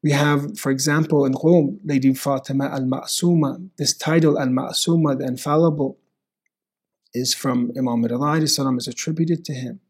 We 0.02 0.10
have, 0.10 0.58
for 0.58 0.70
example, 0.70 1.24
in 1.24 1.32
Qum, 1.32 1.78
Lady 1.82 2.12
Fatima 2.12 2.66
al 2.66 2.82
Ma'suma. 2.82 3.70
This 3.78 3.96
title, 3.96 4.38
al 4.38 4.48
Ma'suma, 4.48 5.18
the 5.18 5.24
infallible, 5.24 5.96
is 7.14 7.32
from 7.32 7.72
Imam 7.78 8.04
Rida, 8.04 8.42
is 8.42 8.88
attributed 8.88 9.42
to 9.46 9.54
him. 9.54 9.80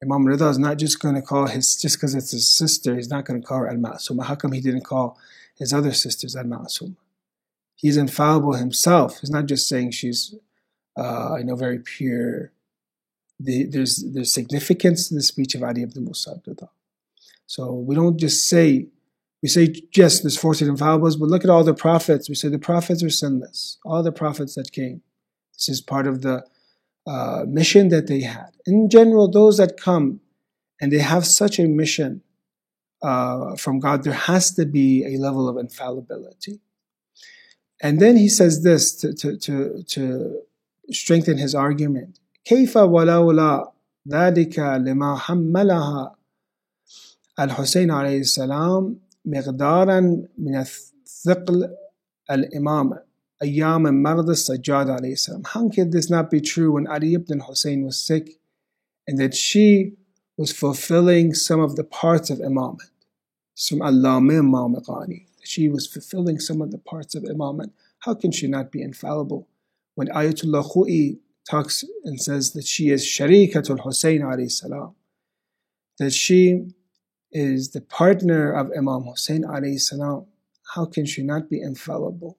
Imam 0.00 0.24
Rida 0.24 0.48
is 0.48 0.60
not 0.60 0.78
just 0.78 1.00
going 1.00 1.16
to 1.16 1.22
call 1.22 1.48
his, 1.48 1.74
just 1.74 1.96
because 1.96 2.14
it's 2.14 2.30
his 2.30 2.48
sister, 2.48 2.94
he's 2.94 3.10
not 3.10 3.24
going 3.24 3.40
to 3.40 3.44
call 3.44 3.58
her 3.58 3.68
al 3.68 3.78
Ma'suma. 3.78 4.26
How 4.26 4.36
come 4.36 4.52
he 4.52 4.60
didn't 4.60 4.84
call 4.84 5.18
his 5.58 5.72
other 5.72 5.92
sisters 5.92 6.36
al 6.36 6.44
Ma'suma? 6.44 6.94
He's 7.76 7.96
infallible 7.96 8.54
himself. 8.54 9.20
He's 9.20 9.30
not 9.30 9.46
just 9.46 9.68
saying 9.68 9.90
she's, 9.90 10.34
uh, 10.96 11.36
know, 11.44 11.56
very 11.56 11.78
pure. 11.78 12.52
The, 13.40 13.64
there's 13.64 14.04
there's 14.12 14.32
significance 14.32 15.08
to 15.08 15.14
the 15.16 15.22
speech 15.22 15.54
of 15.54 15.62
Ali 15.62 15.82
ibn 15.82 16.04
Musa. 16.04 16.40
So 17.46 17.72
we 17.72 17.94
don't 17.94 18.18
just 18.18 18.48
say 18.48 18.86
we 19.44 19.48
say, 19.48 19.74
yes, 19.94 20.20
there's 20.20 20.38
14 20.38 20.68
infallibles, 20.68 21.20
but 21.20 21.28
look 21.28 21.44
at 21.44 21.50
all 21.50 21.64
the 21.64 21.74
prophets. 21.74 22.30
We 22.30 22.34
say 22.34 22.48
the 22.48 22.58
prophets 22.58 23.02
are 23.02 23.10
sinless. 23.10 23.76
All 23.84 24.02
the 24.02 24.10
prophets 24.10 24.54
that 24.54 24.72
came. 24.72 25.02
This 25.52 25.68
is 25.68 25.82
part 25.82 26.06
of 26.06 26.22
the 26.22 26.46
uh, 27.06 27.44
mission 27.46 27.90
that 27.90 28.06
they 28.06 28.22
had. 28.22 28.52
In 28.64 28.88
general, 28.88 29.30
those 29.30 29.58
that 29.58 29.78
come 29.78 30.20
and 30.80 30.90
they 30.90 30.98
have 31.00 31.26
such 31.26 31.58
a 31.58 31.66
mission 31.66 32.22
uh, 33.02 33.54
from 33.56 33.80
God, 33.80 34.02
there 34.02 34.14
has 34.14 34.54
to 34.54 34.64
be 34.64 35.04
a 35.04 35.18
level 35.18 35.46
of 35.46 35.58
infallibility. 35.58 36.60
And 37.83 37.99
then 37.99 38.17
he 38.17 38.27
says 38.27 38.63
this 38.63 38.93
to, 38.97 39.13
to, 39.13 39.37
to, 39.37 39.83
to 39.83 40.41
strengthen 40.91 41.37
his 41.37 41.55
argument. 41.55 42.19
كيف 42.45 42.77
ولولا 42.77 43.71
ذلك 44.07 44.59
لما 44.59 45.15
حملها 45.15 46.15
الحسين 47.39 47.91
عليه 47.91 48.19
السلام 48.19 48.99
مقدارا 49.25 49.99
من 50.37 50.55
الثقل 50.55 51.75
الإمامة 52.31 52.99
أيام 53.41 54.03
مرض 54.03 54.29
السجاد 54.29 54.89
عليه 54.89 55.13
السلام. 55.13 55.43
How 55.45 55.69
could 55.69 55.91
this 55.91 56.09
not 56.09 56.29
be 56.29 56.41
true 56.41 56.71
when 56.73 56.87
Ali 56.87 57.13
ibn 57.13 57.39
Hussein 57.39 57.85
was 57.85 57.97
sick 57.97 58.39
and 59.07 59.17
that 59.17 59.33
she 59.33 59.93
was 60.37 60.51
fulfilling 60.51 61.33
some 61.33 61.59
of 61.61 61.75
the 61.75 61.83
parts 61.83 62.29
of 62.29 62.39
Imamah? 62.39 62.89
From 63.67 63.79
Allama 63.79 64.41
Ma'amaghani. 64.41 65.25
she 65.44 65.68
was 65.68 65.86
fulfilling 65.86 66.40
some 66.40 66.60
of 66.60 66.70
the 66.70 66.78
parts 66.78 67.14
of 67.14 67.22
Imamah. 67.22 67.70
How 68.00 68.14
can 68.14 68.32
she 68.32 68.46
not 68.46 68.72
be 68.72 68.82
infallible? 68.82 69.48
When 69.94 70.08
Ayatollah 70.08 70.64
Khoi 70.64 71.18
talks 71.48 71.84
and 72.04 72.20
says 72.20 72.52
that 72.52 72.66
she 72.66 72.90
is 72.90 73.04
Sharikatul 73.04 73.80
Hussein 73.84 74.22
alayhi 74.22 74.50
salam, 74.50 74.94
that 75.98 76.12
she 76.12 76.68
is 77.30 77.70
the 77.70 77.80
partner 77.80 78.52
of 78.52 78.70
Imam 78.76 79.02
Hussein 79.02 79.44
alayhi 79.44 79.80
salam, 79.80 80.26
how 80.74 80.86
can 80.86 81.04
she 81.04 81.22
not 81.22 81.50
be 81.50 81.60
infallible? 81.60 82.38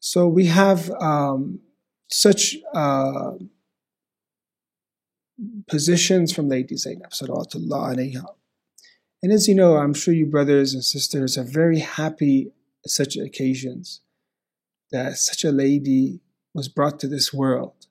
So 0.00 0.26
we 0.26 0.46
have 0.46 0.90
um, 1.00 1.60
such 2.08 2.56
uh, 2.74 3.32
positions 5.66 6.32
from 6.32 6.48
Lady 6.48 6.76
Zainab 6.76 7.10
alayha. 7.10 8.24
And 9.22 9.32
as 9.32 9.48
you 9.48 9.54
know, 9.54 9.76
I'm 9.76 9.94
sure 9.94 10.14
you 10.14 10.26
brothers 10.26 10.72
and 10.72 10.84
sisters 10.84 11.36
are 11.36 11.44
very 11.44 11.80
happy 11.80 12.52
at 12.84 12.90
such 12.90 13.16
occasions 13.16 14.00
that 14.92 15.18
such 15.18 15.44
a 15.44 15.52
lady 15.52 16.20
was 16.54 16.68
brought 16.68 16.98
to 17.00 17.08
this 17.08 17.32
world. 17.32 17.86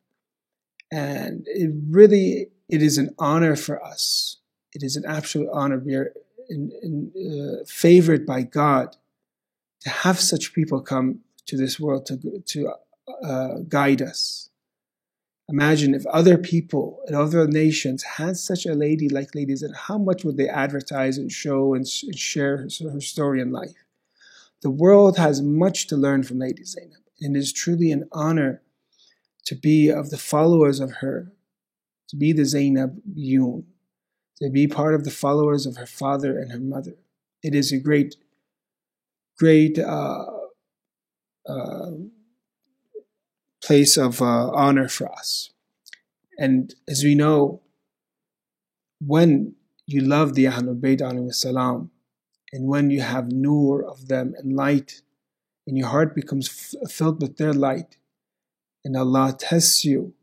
And 0.92 1.44
it 1.48 1.72
really, 1.90 2.48
it 2.68 2.82
is 2.82 2.98
an 2.98 3.14
honor 3.20 3.56
for 3.56 3.84
us. 3.84 4.38
It 4.74 4.84
is 4.84 4.96
an 4.96 5.04
absolute 5.08 5.50
honor. 5.54 5.78
We 5.78 5.96
are 5.96 6.14
in, 6.50 6.72
in, 6.82 7.12
uh, 7.16 7.64
favored 7.68 8.26
by 8.26 8.42
God 8.42 8.96
to 9.82 9.90
have 9.90 10.20
such 10.20 10.54
people 10.54 10.82
come 10.82 11.20
to 11.46 11.56
this 11.56 11.80
world 11.80 12.06
to, 12.08 12.42
to 12.46 12.74
uh, 13.24 13.60
guide 13.68 14.02
us. 14.02 14.49
Imagine 15.50 15.96
if 15.96 16.06
other 16.06 16.38
people 16.38 17.02
in 17.08 17.16
other 17.16 17.48
nations 17.48 18.04
had 18.04 18.38
such 18.38 18.68
a 18.68 18.76
lady 18.76 19.10
like 19.10 19.34
Lady 19.34 19.56
Zainab, 19.56 19.76
how 19.76 19.98
much 19.98 20.24
would 20.24 20.38
they 20.38 20.48
advertise 20.48 21.18
and 21.18 21.32
show 21.32 21.74
and, 21.74 21.88
and 22.04 22.18
share 22.18 22.58
her, 22.58 22.68
her, 22.92 23.02
story 23.02 23.42
in 23.42 23.52
life? 23.52 23.74
The 24.62 24.70
world 24.70 25.18
has 25.18 25.42
much 25.42 25.88
to 25.88 25.98
learn 25.98 26.22
from 26.22 26.38
Lady 26.38 26.64
Zainab, 26.64 27.02
and 27.20 27.36
it 27.36 27.40
is 27.40 27.52
truly 27.52 27.92
an 27.92 28.08
honor 28.12 28.62
to 29.46 29.56
be 29.56 29.90
of 29.90 30.12
the 30.12 30.20
followers 30.20 30.80
of 30.80 30.92
her, 30.98 31.32
to 32.10 32.16
be 32.16 32.32
the 32.32 32.46
Zainab 32.46 33.02
Yun, 33.16 33.66
to 34.40 34.52
be 34.52 34.68
part 34.68 34.94
of 34.94 35.04
the 35.04 35.12
followers 35.12 35.66
of 35.66 35.78
her 35.78 35.88
father 35.88 36.38
and 36.38 36.52
her 36.52 36.60
mother. 36.60 36.94
It 37.42 37.56
is 37.56 37.72
a 37.72 37.80
great, 37.80 38.18
great 39.36 39.80
uh, 39.80 40.26
uh, 41.48 41.92
place 43.70 43.98
of 43.98 44.20
uh, 44.20 44.50
honor 44.64 44.88
for 44.98 45.08
us. 45.22 45.52
And 46.40 46.74
as 46.88 47.04
we 47.04 47.14
know, 47.14 47.62
when 49.14 49.54
you 49.86 50.02
love 50.02 50.34
the 50.34 50.46
Ahlul 50.46 50.80
Bayt 50.84 51.02
salam, 51.36 51.92
and 52.52 52.68
when 52.68 52.90
you 52.90 53.02
have 53.02 53.32
nur 53.32 53.84
of 53.94 54.08
them 54.08 54.34
and 54.40 54.56
light, 54.66 55.04
and 55.68 55.78
your 55.78 55.90
heart 55.90 56.16
becomes 56.16 56.48
f- 56.50 56.92
filled 56.92 57.22
with 57.22 57.38
their 57.38 57.54
light, 57.54 57.98
and 58.84 58.98
Allah 58.98 59.36
tests 59.38 59.86
you 59.86 60.14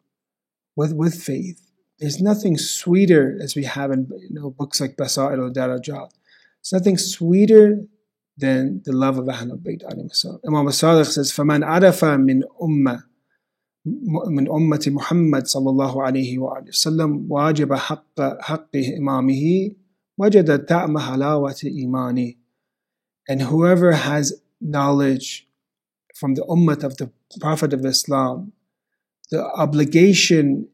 with, 0.75 0.93
with 0.93 1.15
faith, 1.31 1.61
there's 2.01 2.21
nothing 2.21 2.59
sweeter 2.59 3.39
as 3.41 3.55
we 3.55 3.63
have 3.63 3.93
in 3.93 4.11
you 4.29 4.35
know, 4.39 4.51
books 4.51 4.81
like 4.81 4.97
Basa'ir 4.97 5.39
al-Darajat. 5.39 6.11
It's 6.59 6.73
nothing 6.73 6.99
sweeter 6.99 7.85
than 8.37 8.83
the 8.85 8.93
love 9.05 9.19
of 9.19 9.27
Ahlul 9.27 9.63
Bayt. 9.67 9.85
Imam 9.85 10.67
Sadiq 10.81 11.07
says, 11.07 11.31
فَمَنْ 11.31 11.61
عَرَفَ 11.65 12.01
مِنْ 12.29 12.43
أُمَّةٍ 12.61 13.05
من 14.28 14.52
أمة 14.52 14.86
محمد 14.88 15.48
صلى 15.48 15.70
الله 15.70 16.04
عليه 16.04 16.39
وآله 16.39 16.67
وسلم 16.67 17.32
واجب 17.32 17.74
حق 17.74 18.22
حق 18.41 18.76
إمامه 18.98 19.72
وجد 20.17 20.65
طعم 20.65 20.98
حلاوة 20.98 21.62
إيمانه 21.63 22.34
and 23.30 23.41
whoever 23.44 23.94
has 23.94 24.41
knowledge 24.60 25.48
from 26.15 26.36
the 26.36 26.44
ummah 26.44 26.84
of 26.84 26.98
the 26.98 27.12
Prophet 27.39 27.74
of 27.74 27.86
Islam 27.86 28.54
the 29.32 29.44
obligation 29.44 30.67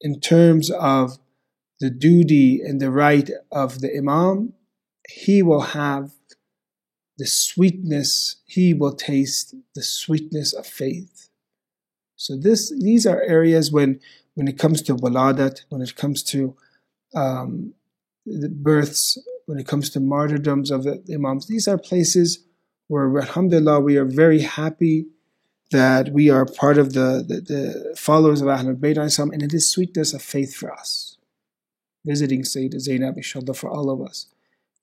in 0.00 0.20
terms 0.20 0.70
of 0.70 1.18
the 1.80 1.90
duty 1.90 2.60
and 2.62 2.80
the 2.80 2.90
right 2.90 3.30
of 3.52 3.80
the 3.80 3.94
Imam 3.96 4.54
he 5.08 5.42
will 5.42 5.60
have 5.60 6.12
the 7.18 7.26
sweetness 7.26 8.36
he 8.46 8.72
will 8.72 8.94
taste 8.94 9.54
the 9.74 9.82
sweetness 9.82 10.54
of 10.54 10.66
faith 10.66 11.23
so 12.15 12.35
this 12.37 12.71
these 12.79 13.05
are 13.05 13.21
areas 13.21 13.71
when 13.71 13.99
when 14.35 14.47
it 14.47 14.57
comes 14.57 14.81
to 14.83 14.95
waladat, 14.95 15.61
when 15.69 15.81
it 15.81 15.95
comes 15.95 16.21
to 16.23 16.55
um, 17.15 17.73
the 18.25 18.49
births, 18.49 19.17
when 19.45 19.57
it 19.57 19.67
comes 19.67 19.89
to 19.91 19.99
martyrdoms 19.99 20.71
of 20.71 20.83
the 20.83 21.01
imams, 21.13 21.47
these 21.47 21.67
are 21.67 21.77
places 21.77 22.43
where 22.87 23.17
alhamdulillah 23.17 23.79
we 23.79 23.97
are 23.97 24.05
very 24.05 24.41
happy 24.41 25.07
that 25.71 26.09
we 26.09 26.29
are 26.29 26.45
part 26.45 26.77
of 26.77 26.93
the, 26.93 27.25
the, 27.27 27.41
the 27.41 27.95
followers 27.97 28.41
of 28.41 28.47
Ahlul 28.47 28.75
Bayt 28.75 29.33
and 29.33 29.41
it 29.41 29.53
is 29.53 29.69
sweetness 29.69 30.13
of 30.13 30.21
faith 30.21 30.55
for 30.55 30.71
us. 30.71 31.17
Visiting 32.05 32.43
Sayyidah 32.43 32.79
Zainab, 32.79 33.17
inshallah, 33.17 33.55
for 33.55 33.69
all 33.69 33.89
of 33.89 33.99
us, 33.99 34.27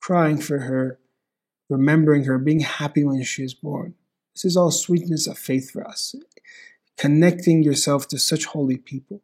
crying 0.00 0.38
for 0.38 0.60
her, 0.60 0.98
remembering 1.68 2.24
her, 2.24 2.36
being 2.36 2.60
happy 2.60 3.04
when 3.04 3.22
she 3.22 3.44
is 3.44 3.54
born. 3.54 3.94
This 4.34 4.44
is 4.44 4.56
all 4.56 4.72
sweetness 4.72 5.28
of 5.28 5.38
faith 5.38 5.70
for 5.70 5.86
us 5.86 6.16
connecting 6.96 7.62
yourself 7.62 8.08
to 8.08 8.18
such 8.18 8.46
holy 8.46 8.76
people 8.76 9.22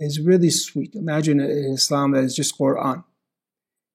is 0.00 0.20
really 0.20 0.50
sweet. 0.50 0.94
Imagine 0.94 1.40
an 1.40 1.50
Islam 1.74 2.12
that 2.12 2.24
is 2.24 2.34
just 2.34 2.58
Quran. 2.58 3.04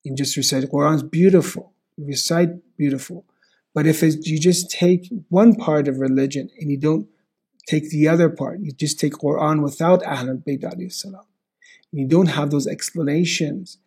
You 0.03 0.15
just 0.15 0.35
recite 0.35 0.63
Quran 0.65 0.95
is 0.95 1.03
beautiful. 1.03 1.73
You 1.97 2.05
recite 2.05 2.49
beautiful. 2.77 3.25
But 3.73 3.87
if 3.87 4.01
you 4.01 4.39
just 4.39 4.69
take 4.69 5.09
one 5.29 5.55
part 5.55 5.87
of 5.87 5.99
religion 5.99 6.49
and 6.59 6.69
you 6.69 6.77
don't 6.77 7.07
take 7.67 7.89
the 7.89 8.07
other 8.07 8.29
part, 8.29 8.59
you 8.61 8.71
just 8.71 8.99
take 8.99 9.13
Quran 9.13 9.63
without 9.63 10.03
Ahlul 10.03 10.43
Bayt 10.43 10.91
salam. 10.91 11.25
You 11.91 12.07
don't 12.07 12.27
have 12.27 12.49
those 12.49 12.67
explanations, 12.67 13.77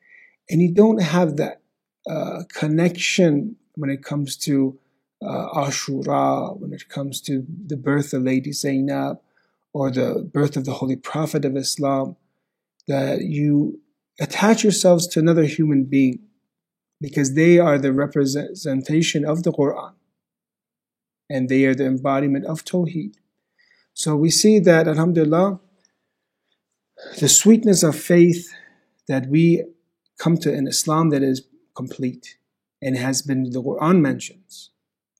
and 0.49 0.63
you 0.63 0.73
don't 0.73 1.03
have 1.03 1.37
that 1.37 1.61
uh, 2.09 2.45
connection 2.53 3.57
when 3.75 3.91
it 3.91 4.03
comes 4.03 4.37
to 4.37 4.79
uh, 5.23 5.49
Ashura, 5.55 6.59
when 6.59 6.73
it 6.73 6.89
comes 6.89 7.21
to 7.23 7.45
the 7.67 7.77
birth 7.77 8.13
of 8.13 8.23
Lady 8.23 8.53
Zainab, 8.53 9.19
or 9.77 9.91
the 9.91 10.27
birth 10.33 10.57
of 10.57 10.65
the 10.65 10.73
Holy 10.81 10.97
Prophet 10.97 11.45
of 11.45 11.55
Islam, 11.55 12.17
that 12.89 13.21
you 13.21 13.79
attach 14.19 14.63
yourselves 14.65 15.07
to 15.09 15.21
another 15.21 15.45
human 15.45 15.85
being 15.85 16.21
because 16.99 17.35
they 17.35 17.59
are 17.59 17.79
the 17.79 17.93
representation 17.93 19.23
of 19.27 19.43
the 19.43 19.53
Quran 19.53 19.93
and 21.29 21.51
they 21.51 21.67
are 21.67 21.75
the 21.75 21.85
embodiment 21.85 22.47
of 22.47 22.65
Tawheed. 22.65 23.17
So 23.93 24.17
we 24.17 24.31
see 24.31 24.59
that, 24.61 24.89
Alhamdulillah, 24.89 25.61
the 27.19 27.29
sweetness 27.29 27.83
of 27.83 27.95
faith 27.97 28.51
that 29.09 29.27
we 29.27 29.63
come 30.19 30.39
to 30.39 30.51
in 30.51 30.67
Islam 30.67 31.11
that 31.11 31.23
is 31.23 31.43
complete 31.75 32.39
and 32.81 32.97
has 32.97 33.21
been 33.21 33.51
the 33.51 33.63
Quran 33.63 34.01
mentions. 34.01 34.71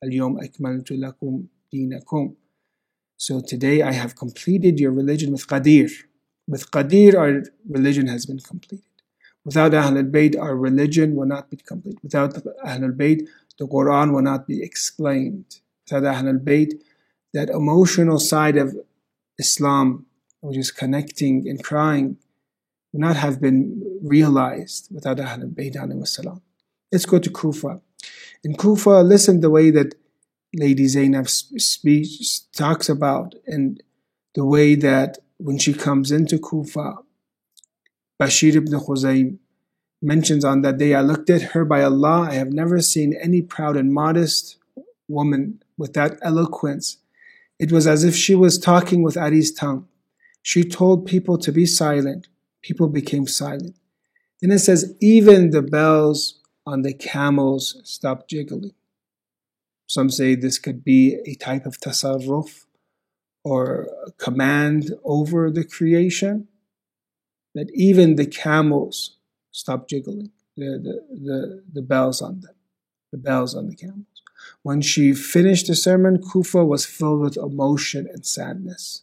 Al-Yawm 0.03 0.35
akmaltu 0.47 0.93
lakum 1.05 1.49
dinakum. 1.71 2.37
So 3.19 3.41
today 3.41 3.81
I 3.83 3.93
have 3.93 4.15
completed 4.15 4.79
your 4.79 4.93
religion 4.93 5.33
with 5.33 5.47
Ghadir. 5.47 5.91
With 6.47 6.71
Ghadir, 6.71 7.15
our 7.19 7.43
religion 7.69 8.07
has 8.09 8.27
been 8.27 8.39
completed. 8.39 8.85
Without 9.45 9.73
Ahlul 9.73 10.11
Bayt, 10.11 10.39
our 10.39 10.55
religion 10.55 11.15
will 11.15 11.27
not 11.27 11.51
be 11.51 11.57
complete. 11.57 11.99
Without 12.03 12.35
Ahlul 12.65 12.95
Bayt, 12.95 13.27
the 13.59 13.67
Quran 13.67 14.13
will 14.13 14.23
not 14.23 14.47
be 14.47 14.63
explained. 14.63 15.61
Without 15.85 16.03
Ahlul 16.15 16.45
Bayt, 16.45 16.73
that 17.33 17.49
emotional 17.49 18.19
side 18.19 18.59
of 18.59 18.77
Islam, 19.39 20.05
which 20.41 20.59
is 20.59 20.71
connecting 20.71 21.49
and 21.49 21.63
crying, 21.65 22.19
would 22.93 23.01
not 23.01 23.17
have 23.17 23.41
been 23.41 23.83
realized 24.03 24.89
without 24.93 25.17
Ahlul 25.17 25.55
Bayt. 25.55 25.75
Let's 26.93 27.07
go 27.07 27.19
to 27.19 27.31
Kufa. 27.31 27.81
In 28.45 28.57
Kufa, 28.57 29.03
listen 29.03 29.41
the 29.41 29.51
way 29.51 29.71
that 29.71 29.95
Lady 30.55 30.85
Zainab's 30.85 31.53
speech 31.63 32.51
talks 32.53 32.89
about 32.89 33.35
and 33.47 33.83
the 34.35 34.45
way 34.45 34.75
that 34.75 35.19
when 35.39 35.59
she 35.59 35.73
comes 35.73 36.11
into 36.11 36.39
Kufa, 36.39 36.97
Bashir 38.21 38.55
ibn 38.55 38.73
Khuzaym 38.73 39.39
mentions 40.01 40.45
on 40.45 40.63
that 40.63 40.79
day, 40.79 40.95
I 40.95 41.01
looked 41.01 41.31
at 41.31 41.43
her 41.53 41.65
by 41.65 41.83
Allah, 41.83 42.29
I 42.31 42.35
have 42.35 42.53
never 42.53 42.81
seen 42.81 43.15
any 43.21 43.43
proud 43.43 43.77
and 43.77 43.93
modest 43.93 44.57
woman 45.09 45.63
with 45.77 45.95
that 45.95 46.19
eloquence. 46.23 46.99
It 47.59 47.73
was 47.73 47.87
as 47.87 48.05
if 48.05 48.15
she 48.15 48.35
was 48.35 48.59
talking 48.59 49.03
with 49.03 49.17
Ali's 49.17 49.53
tongue. 49.53 49.89
She 50.43 50.63
told 50.63 51.07
people 51.07 51.39
to 51.39 51.53
be 51.53 51.67
silent. 51.67 52.29
People 52.63 52.89
became 52.89 53.27
silent. 53.27 53.77
Then 54.41 54.51
it 54.53 54.61
says, 54.61 54.95
even 55.01 55.51
the 55.51 55.63
bells 55.63 56.41
on 56.67 56.83
the 56.83 56.93
camels 56.93 57.81
stopped 57.85 58.29
jiggling. 58.29 58.73
Some 59.87 60.11
say 60.11 60.35
this 60.35 60.59
could 60.59 60.85
be 60.85 61.19
a 61.27 61.35
type 61.35 61.67
of 61.67 61.79
tasarruf 61.79 62.67
or 63.45 63.89
command 64.19 64.93
over 65.05 65.51
the 65.51 65.65
creation, 65.65 66.49
that 67.55 67.71
even 67.73 68.17
the 68.17 68.27
camels 68.27 69.19
stop 69.53 69.89
jiggling, 69.89 70.31
the, 70.57 70.67
the, 70.83 71.07
the, 71.17 71.63
the 71.75 71.83
bells 71.83 72.21
on 72.21 72.41
them, 72.41 72.55
the 73.13 73.19
bells 73.19 73.55
on 73.55 73.69
the 73.69 73.77
camels. 73.77 74.23
When 74.63 74.81
she 74.81 75.13
finished 75.15 75.69
the 75.69 75.77
sermon, 75.77 76.21
Kufa 76.21 76.65
was 76.65 76.85
filled 76.85 77.21
with 77.21 77.37
emotion 77.37 78.09
and 78.13 78.27
sadness. 78.27 79.03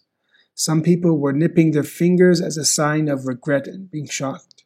Some 0.54 0.84
people 0.84 1.17
were 1.17 1.34
nipping 1.34 1.72
their 1.72 1.84
fingers 1.84 2.41
as 2.41 2.58
a 2.58 2.65
sign 2.65 3.08
of 3.08 3.26
regret 3.26 3.65
and 3.65 3.89
being 3.89 4.08
shocked. 4.08 4.65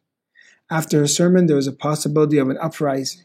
After 0.70 0.98
her 0.98 1.06
sermon, 1.06 1.46
there 1.46 1.56
was 1.56 1.66
a 1.66 1.72
possibility 1.72 2.36
of 2.38 2.50
an 2.50 2.58
uprising 2.60 3.24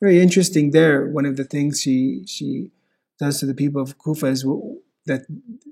very 0.00 0.20
interesting 0.20 0.70
there. 0.70 1.06
One 1.06 1.26
of 1.26 1.36
the 1.36 1.44
things 1.44 1.80
she 1.80 2.24
she 2.26 2.70
does 3.18 3.38
to 3.40 3.46
the 3.46 3.54
people 3.54 3.82
of 3.82 3.98
Kufa 3.98 4.26
is 4.26 4.44
that 5.06 5.26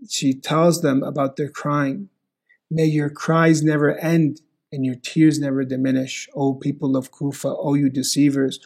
she 0.09 0.35
tells 0.35 0.83
them 0.83 1.03
about 1.03 1.37
their 1.37 1.49
crime, 1.49 2.11
May 2.71 2.85
your 2.85 3.09
cries 3.09 3.63
never 3.63 3.97
end 3.99 4.43
and 4.71 4.85
your 4.85 4.97
tears 4.97 5.39
never 5.39 5.65
diminish, 5.65 6.29
O 6.35 6.55
people 6.55 6.97
of 6.97 7.11
Kufa, 7.11 7.49
O 7.49 7.75
you 7.75 7.89
deceivers, 7.89 8.61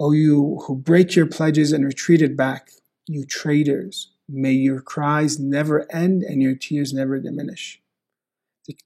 O 0.00 0.12
you 0.12 0.62
who 0.66 0.76
break 0.76 1.14
your 1.14 1.26
pledges 1.26 1.72
and 1.72 1.84
retreated 1.84 2.36
back, 2.36 2.70
you 3.06 3.24
traitors. 3.24 4.12
May 4.28 4.52
your 4.52 4.80
cries 4.80 5.38
never 5.38 5.90
end 5.92 6.22
and 6.22 6.42
your 6.42 6.54
tears 6.54 6.92
never 6.92 7.18
diminish. 7.18 7.80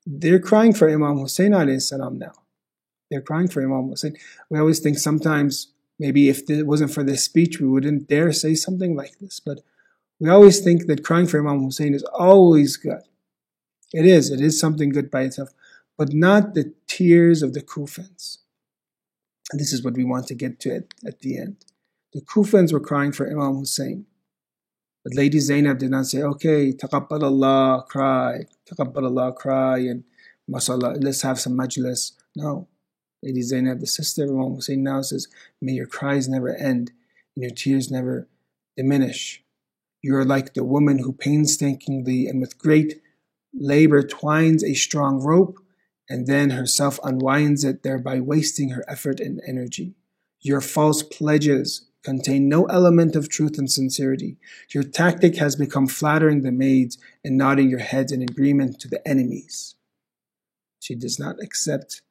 They're 0.06 0.38
crying 0.38 0.72
for 0.72 0.88
Imam 0.88 1.18
Hussein 1.18 1.50
now. 1.50 2.32
They're 3.10 3.20
crying 3.20 3.48
for 3.48 3.62
Imam 3.62 3.88
Hussein. 3.88 4.16
We 4.48 4.58
always 4.58 4.78
think 4.78 4.98
sometimes 4.98 5.71
maybe 5.98 6.28
if 6.28 6.48
it 6.48 6.66
wasn't 6.66 6.92
for 6.92 7.05
this 7.05 7.24
speech, 7.24 7.61
we 7.61 7.68
wouldn't 7.68 8.09
dare 8.09 8.33
say 8.33 8.55
something 8.55 8.96
like 8.96 9.18
this. 9.18 9.40
But 9.40 9.61
we 10.20 10.28
always 10.28 10.61
think 10.61 10.87
that 10.87 11.05
crying 11.05 11.26
for 11.26 11.40
Imam 11.40 11.64
Hussein 11.64 11.94
is 11.94 12.05
always 12.05 12.76
good. 12.76 13.02
It 13.92 14.07
is. 14.07 14.31
It 14.31 14.40
is 14.40 14.59
something 14.59 14.90
good 14.90 15.11
by 15.11 15.22
itself, 15.22 15.50
but 15.98 16.12
not 16.12 16.55
the 16.55 16.72
tears 16.87 17.42
of 17.42 17.52
the 17.52 17.61
Kufans. 17.61 18.38
And 19.50 19.61
this 19.61 19.72
is 19.72 19.85
what 19.85 19.94
we 19.94 20.05
want 20.05 20.26
to 20.28 20.35
get 20.35 20.61
to 20.61 20.76
at, 20.76 20.85
at 21.07 21.20
the 21.20 21.38
end. 21.38 21.64
The 22.12 22.20
Kufans 22.20 22.72
were 22.72 22.81
crying 22.81 23.12
for 23.12 23.31
Imam 23.31 23.57
Hussein. 23.57 24.07
But 25.05 25.14
Lady 25.14 25.40
Zainab 25.40 25.78
did 25.78 25.90
not 25.90 26.07
say, 26.07 26.22
okay, 26.22 26.72
taqabbal 26.72 27.22
Allah, 27.22 27.85
cry, 27.88 28.46
taqabbal 28.70 29.05
Allah, 29.05 29.33
cry, 29.33 29.78
and 29.78 30.05
mashallah, 30.46 30.96
let's 31.00 31.22
have 31.22 31.40
some 31.40 31.59
majlis. 31.59 32.12
No. 32.37 32.68
Lady 33.22 33.42
Zainab, 33.42 33.80
the 33.80 33.87
sister 33.87 34.24
of 34.24 34.30
Imam 34.30 34.54
Hussein, 34.54 34.82
now 34.82 35.00
says, 35.02 35.28
may 35.61 35.72
your 35.72 35.87
cries 35.87 36.28
never 36.28 36.54
end 36.54 36.92
and 37.37 37.42
your 37.44 37.52
tears 37.52 37.90
never 37.90 38.28
diminish. 38.76 39.42
You 40.02 40.16
are 40.16 40.24
like 40.24 40.54
the 40.54 40.64
woman 40.64 40.98
who 40.98 41.12
painstakingly 41.12 42.26
and 42.26 42.40
with 42.40 42.58
great 42.58 43.00
labor 43.54 44.02
twines 44.02 44.64
a 44.64 44.74
strong 44.74 45.22
rope 45.22 45.58
and 46.08 46.26
then 46.26 46.50
herself 46.50 46.98
unwinds 47.04 47.64
it, 47.64 47.85
thereby 47.85 48.18
wasting 48.18 48.70
her 48.70 48.85
effort 48.88 49.20
and 49.20 49.40
energy. 49.46 49.94
Your 50.40 50.61
false 50.61 51.02
pledges 51.02 51.87
contain 52.02 52.48
no 52.48 52.64
element 52.64 53.14
of 53.14 53.28
truth 53.28 53.56
and 53.58 53.70
sincerity. 53.70 54.37
Your 54.74 54.82
tactic 54.82 55.37
has 55.37 55.54
become 55.54 55.87
flattering 55.87 56.42
the 56.42 56.50
maids 56.50 56.98
and 57.24 57.38
nodding 57.38 57.70
your 57.70 57.78
heads 57.78 58.11
in 58.11 58.22
agreement 58.22 58.80
to 58.80 58.88
the 58.88 59.06
enemies. 59.06 59.76
She 60.80 60.96
does 60.96 61.20
not 61.20 61.37
accept 61.40 62.02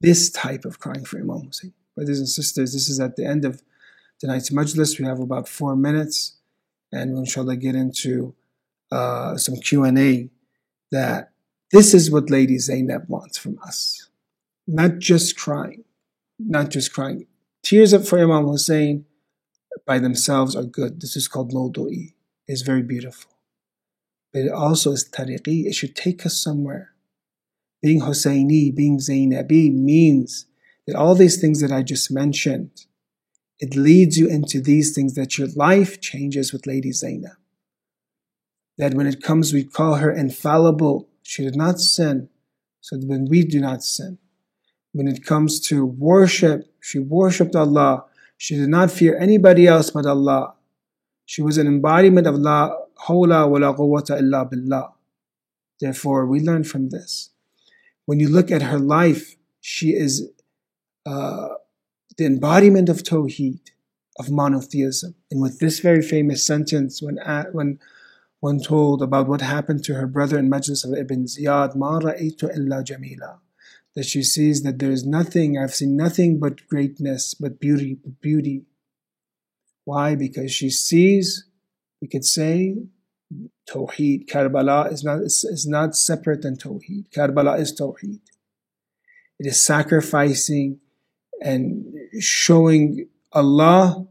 this 0.00 0.30
type 0.30 0.64
of 0.64 0.78
crying 0.78 1.04
for 1.04 1.18
Imam 1.18 1.46
Hussein. 1.46 1.72
Brothers 1.94 2.18
and 2.18 2.28
sisters, 2.28 2.72
this 2.72 2.88
is 2.88 3.00
at 3.00 3.16
the 3.16 3.26
end 3.26 3.44
of 3.44 3.62
tonight's 4.18 4.50
majlis. 4.50 4.98
We 4.98 5.04
have 5.04 5.20
about 5.20 5.48
four 5.48 5.76
minutes, 5.76 6.38
and 6.92 7.12
we'll 7.12 7.20
inshallah 7.20 7.56
get 7.56 7.74
into 7.74 8.34
uh, 8.90 9.36
some 9.36 9.56
Q&A 9.56 10.30
that 10.90 11.32
this 11.70 11.94
is 11.94 12.10
what 12.10 12.30
Lady 12.30 12.58
Zainab 12.58 13.04
wants 13.08 13.38
from 13.38 13.58
us. 13.64 14.08
Not 14.66 14.98
just 14.98 15.36
crying, 15.36 15.84
not 16.38 16.70
just 16.70 16.92
crying. 16.92 17.26
Tears 17.62 17.94
for 18.08 18.18
Imam 18.18 18.46
Hussein 18.46 19.04
by 19.86 19.98
themselves 19.98 20.56
are 20.56 20.64
good. 20.64 21.00
This 21.00 21.16
is 21.16 21.28
called 21.28 21.52
mawdu'i. 21.52 22.14
It's 22.46 22.62
very 22.62 22.82
beautiful. 22.82 23.30
But 24.32 24.42
it 24.42 24.52
also 24.52 24.92
is 24.92 25.08
tariqi. 25.08 25.66
It 25.66 25.74
should 25.74 25.94
take 25.94 26.24
us 26.24 26.36
somewhere. 26.36 26.89
Being 27.82 28.00
Husseini, 28.00 28.74
being 28.74 28.98
Zainabi 28.98 29.72
means 29.72 30.46
that 30.86 30.96
all 30.96 31.14
these 31.14 31.40
things 31.40 31.60
that 31.60 31.72
I 31.72 31.82
just 31.82 32.10
mentioned, 32.10 32.86
it 33.58 33.76
leads 33.76 34.16
you 34.16 34.28
into 34.28 34.60
these 34.60 34.94
things 34.94 35.14
that 35.14 35.38
your 35.38 35.48
life 35.56 36.00
changes 36.00 36.52
with 36.52 36.66
Lady 36.66 36.92
Zainab. 36.92 37.36
That 38.78 38.94
when 38.94 39.06
it 39.06 39.22
comes, 39.22 39.52
we 39.52 39.64
call 39.64 39.96
her 39.96 40.10
infallible. 40.10 41.08
She 41.22 41.44
did 41.44 41.56
not 41.56 41.78
sin. 41.78 42.28
So 42.80 42.98
when 42.98 43.26
we 43.26 43.44
do 43.44 43.60
not 43.60 43.82
sin. 43.82 44.18
When 44.92 45.06
it 45.06 45.24
comes 45.24 45.60
to 45.68 45.84
worship, 45.84 46.72
she 46.80 46.98
worshipped 46.98 47.54
Allah 47.54 48.04
she 48.40 48.56
did 48.56 48.70
not 48.70 48.90
fear 48.90 49.18
anybody 49.18 49.66
else 49.66 49.90
but 49.90 50.06
Allah. 50.06 50.54
She 51.26 51.42
was 51.42 51.58
an 51.58 51.66
embodiment 51.66 52.26
of 52.26 52.36
La 52.36 52.74
billah. 54.44 54.92
Therefore, 55.78 56.26
we 56.26 56.40
learn 56.40 56.64
from 56.64 56.88
this. 56.88 57.28
When 58.10 58.18
you 58.18 58.28
look 58.28 58.50
at 58.50 58.62
her 58.62 58.80
life, 58.80 59.36
she 59.60 59.90
is 59.90 60.32
uh, 61.06 61.50
the 62.18 62.26
embodiment 62.26 62.88
of 62.88 63.04
Tawheed, 63.04 63.60
of 64.18 64.28
monotheism. 64.28 65.14
And 65.30 65.40
with 65.40 65.60
this 65.60 65.78
very 65.78 66.02
famous 66.02 66.44
sentence, 66.44 67.00
when, 67.00 67.18
when 67.52 67.78
when 68.40 68.58
told 68.58 69.00
about 69.00 69.28
what 69.28 69.42
happened 69.42 69.84
to 69.84 69.94
her 69.94 70.08
brother 70.08 70.40
in 70.40 70.50
Majlis 70.50 70.84
of 70.84 70.98
Ibn 70.98 71.26
Ziyad, 71.26 71.76
Ma 71.76 72.00
ra'aytu 72.00 72.52
illa 72.56 72.82
jamila 72.82 73.38
that 73.94 74.06
she 74.06 74.24
sees 74.24 74.64
that 74.64 74.80
there 74.80 74.90
is 74.90 75.06
nothing, 75.06 75.56
I've 75.56 75.76
seen 75.76 75.96
nothing 75.96 76.40
but 76.40 76.66
greatness, 76.66 77.34
but 77.34 77.60
beauty, 77.60 77.96
beauty. 78.20 78.64
Why? 79.84 80.16
Because 80.16 80.50
she 80.50 80.68
sees, 80.68 81.44
we 82.02 82.08
could 82.08 82.24
say, 82.24 82.74
Tawheed. 83.68 84.28
Karbala 84.28 84.92
is 84.92 85.04
not, 85.04 85.20
is, 85.22 85.44
is 85.44 85.66
not 85.66 85.96
separate 85.96 86.42
than 86.42 86.56
Tawheed. 86.56 87.10
Karbala 87.10 87.58
is 87.58 87.72
Tawheed. 87.78 88.20
It 89.38 89.46
is 89.46 89.62
sacrificing 89.62 90.80
and 91.42 91.94
showing 92.20 93.08
Allah 93.32 94.06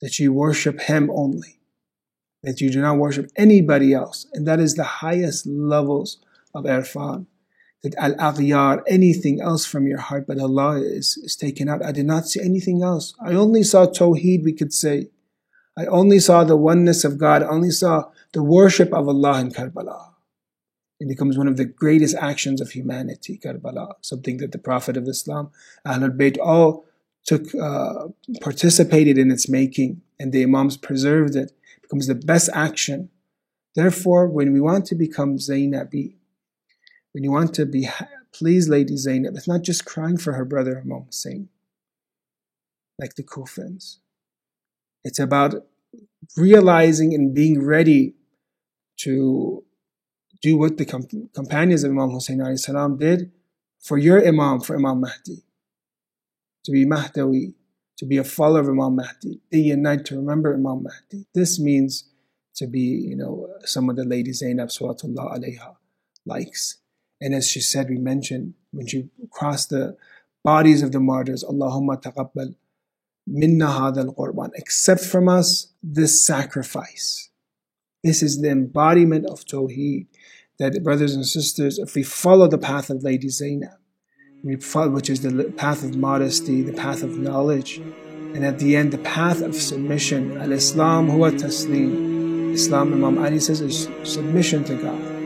that 0.00 0.18
you 0.18 0.32
worship 0.32 0.80
Him 0.80 1.10
only, 1.10 1.60
that 2.42 2.60
you 2.60 2.70
do 2.70 2.80
not 2.80 2.98
worship 2.98 3.30
anybody 3.36 3.92
else. 3.92 4.26
And 4.32 4.46
that 4.46 4.60
is 4.60 4.74
the 4.74 4.84
highest 4.84 5.46
levels 5.46 6.18
of 6.54 6.64
irfan 6.64 7.26
that 7.82 7.94
al 7.96 8.14
aghyar, 8.14 8.82
anything 8.86 9.40
else 9.40 9.64
from 9.64 9.86
your 9.86 9.98
heart 9.98 10.26
but 10.26 10.38
Allah 10.38 10.80
is, 10.80 11.16
is 11.16 11.34
taken 11.34 11.68
out. 11.68 11.84
I 11.84 11.92
did 11.92 12.06
not 12.06 12.26
see 12.26 12.40
anything 12.40 12.82
else. 12.82 13.14
I 13.24 13.32
only 13.32 13.62
saw 13.62 13.86
Tawheed, 13.86 14.44
we 14.44 14.52
could 14.52 14.72
say. 14.72 15.08
I 15.76 15.86
only 15.86 16.18
saw 16.18 16.44
the 16.44 16.56
oneness 16.56 17.04
of 17.04 17.16
God. 17.16 17.42
I 17.42 17.46
only 17.46 17.70
saw 17.70 18.10
the 18.32 18.42
worship 18.42 18.92
of 18.92 19.08
Allah 19.08 19.40
in 19.40 19.50
Karbala. 19.50 20.10
It 21.00 21.08
becomes 21.08 21.38
one 21.38 21.48
of 21.48 21.56
the 21.56 21.64
greatest 21.64 22.14
actions 22.16 22.60
of 22.60 22.70
humanity, 22.70 23.40
Karbala, 23.42 23.94
something 24.02 24.36
that 24.38 24.52
the 24.52 24.58
Prophet 24.58 24.96
of 24.96 25.08
Islam, 25.08 25.50
Ahlul 25.86 26.16
Bayt, 26.16 26.36
all 26.38 26.84
took, 27.24 27.54
uh, 27.54 28.08
participated 28.40 29.16
in 29.16 29.30
its 29.30 29.48
making, 29.48 30.02
and 30.18 30.32
the 30.32 30.42
Imams 30.42 30.76
preserved 30.76 31.36
it. 31.36 31.50
it. 31.50 31.82
becomes 31.82 32.06
the 32.06 32.14
best 32.14 32.50
action. 32.52 33.08
Therefore, 33.74 34.28
when 34.28 34.52
we 34.52 34.60
want 34.60 34.84
to 34.86 34.94
become 34.94 35.36
Zainabi, 35.36 36.16
when 37.12 37.24
you 37.24 37.30
want 37.30 37.54
to 37.54 37.66
be 37.66 37.88
please 38.32 38.68
Lady 38.68 38.96
Zainab, 38.96 39.34
it's 39.36 39.48
not 39.48 39.62
just 39.62 39.84
crying 39.84 40.16
for 40.16 40.34
her 40.34 40.44
brother 40.44 40.80
Imam 40.84 41.04
Hussein, 41.06 41.48
like 42.98 43.14
the 43.14 43.22
Kufans. 43.22 43.98
It's 45.04 45.18
about 45.18 45.66
realizing 46.36 47.14
and 47.14 47.34
being 47.34 47.64
ready 47.64 48.14
to 49.02 49.64
do 50.42 50.56
what 50.56 50.78
the 50.78 50.84
companions 50.84 51.84
of 51.84 51.90
Imam 51.90 52.10
Hussein 52.10 52.56
salam 52.56 52.96
did 52.96 53.30
for 53.80 53.98
your 53.98 54.26
Imam, 54.26 54.60
for 54.60 54.76
Imam 54.76 55.00
Mahdi. 55.00 55.42
To 56.64 56.72
be 56.72 56.84
Mahdawi, 56.84 57.54
to 57.96 58.06
be 58.06 58.18
a 58.18 58.24
follower 58.24 58.60
of 58.60 58.68
Imam 58.68 58.96
Mahdi, 58.96 59.40
day 59.50 59.70
and 59.70 59.82
night 59.82 60.04
to 60.06 60.16
remember 60.16 60.54
Imam 60.54 60.82
Mahdi. 60.82 61.26
This 61.34 61.58
means 61.58 62.04
to 62.56 62.66
be, 62.66 62.80
you 62.80 63.16
know, 63.16 63.48
someone 63.64 63.96
that 63.96 64.08
Lady 64.08 64.32
Zainab 64.32 64.68
Salawatullah 64.68 65.38
alayha 65.38 65.76
likes. 66.26 66.76
And 67.20 67.34
as 67.34 67.48
she 67.48 67.60
said, 67.60 67.88
we 67.88 67.96
mentioned 67.96 68.54
when 68.72 68.86
she 68.86 69.08
crossed 69.30 69.70
the 69.70 69.96
bodies 70.44 70.82
of 70.82 70.92
the 70.92 71.00
martyrs, 71.00 71.44
Allahumma 71.44 72.02
taqabbal 72.02 72.54
minna 73.26 73.66
hadha 73.66 74.04
al-qurban. 74.06 74.50
Accept 74.58 75.02
from 75.02 75.28
us 75.28 75.72
this 75.82 76.24
sacrifice. 76.24 77.29
This 78.02 78.22
is 78.22 78.40
the 78.40 78.50
embodiment 78.50 79.26
of 79.26 79.44
Tawheed. 79.44 80.06
That 80.58 80.82
brothers 80.82 81.14
and 81.14 81.26
sisters, 81.26 81.78
if 81.78 81.94
we 81.94 82.02
follow 82.02 82.46
the 82.46 82.58
path 82.58 82.90
of 82.90 83.02
Lady 83.02 83.28
Zainab, 83.28 83.78
which 84.42 85.10
is 85.10 85.22
the 85.22 85.52
path 85.56 85.82
of 85.84 85.96
modesty, 85.96 86.62
the 86.62 86.72
path 86.72 87.02
of 87.02 87.18
knowledge, 87.18 87.78
and 87.78 88.44
at 88.44 88.58
the 88.58 88.76
end, 88.76 88.92
the 88.92 88.98
path 88.98 89.40
of 89.40 89.54
submission. 89.54 90.36
Al-Islam 90.38 91.08
huwa 91.08 91.32
taslim. 91.32 92.52
Islam, 92.52 92.92
Imam 92.92 93.18
Ali 93.18 93.40
says, 93.40 93.60
is 93.60 93.88
submission 94.02 94.64
to 94.64 94.74
God 94.76 95.20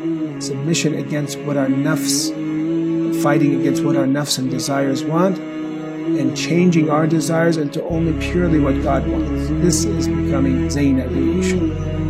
submission 0.45 0.95
against 0.95 1.39
what 1.41 1.57
our 1.57 1.67
nafs, 1.67 2.31
fighting 3.23 3.61
against 3.61 3.83
what 3.85 3.97
our 3.97 4.05
nafs 4.05 4.39
and 4.39 4.51
desires 4.51 5.05
want, 5.05 5.39
and 5.39 6.37
changing 6.37 6.91
our 6.91 7.07
desires 7.07 7.57
into 7.57 7.83
only 7.85 8.13
purely 8.21 8.61
what 8.61 8.81
God 8.83 9.07
wants. 9.07 9.49
This 9.65 9.85
is 9.85 10.07
becoming 10.07 10.69
Zainab 10.71 11.11
so, 11.11 12.04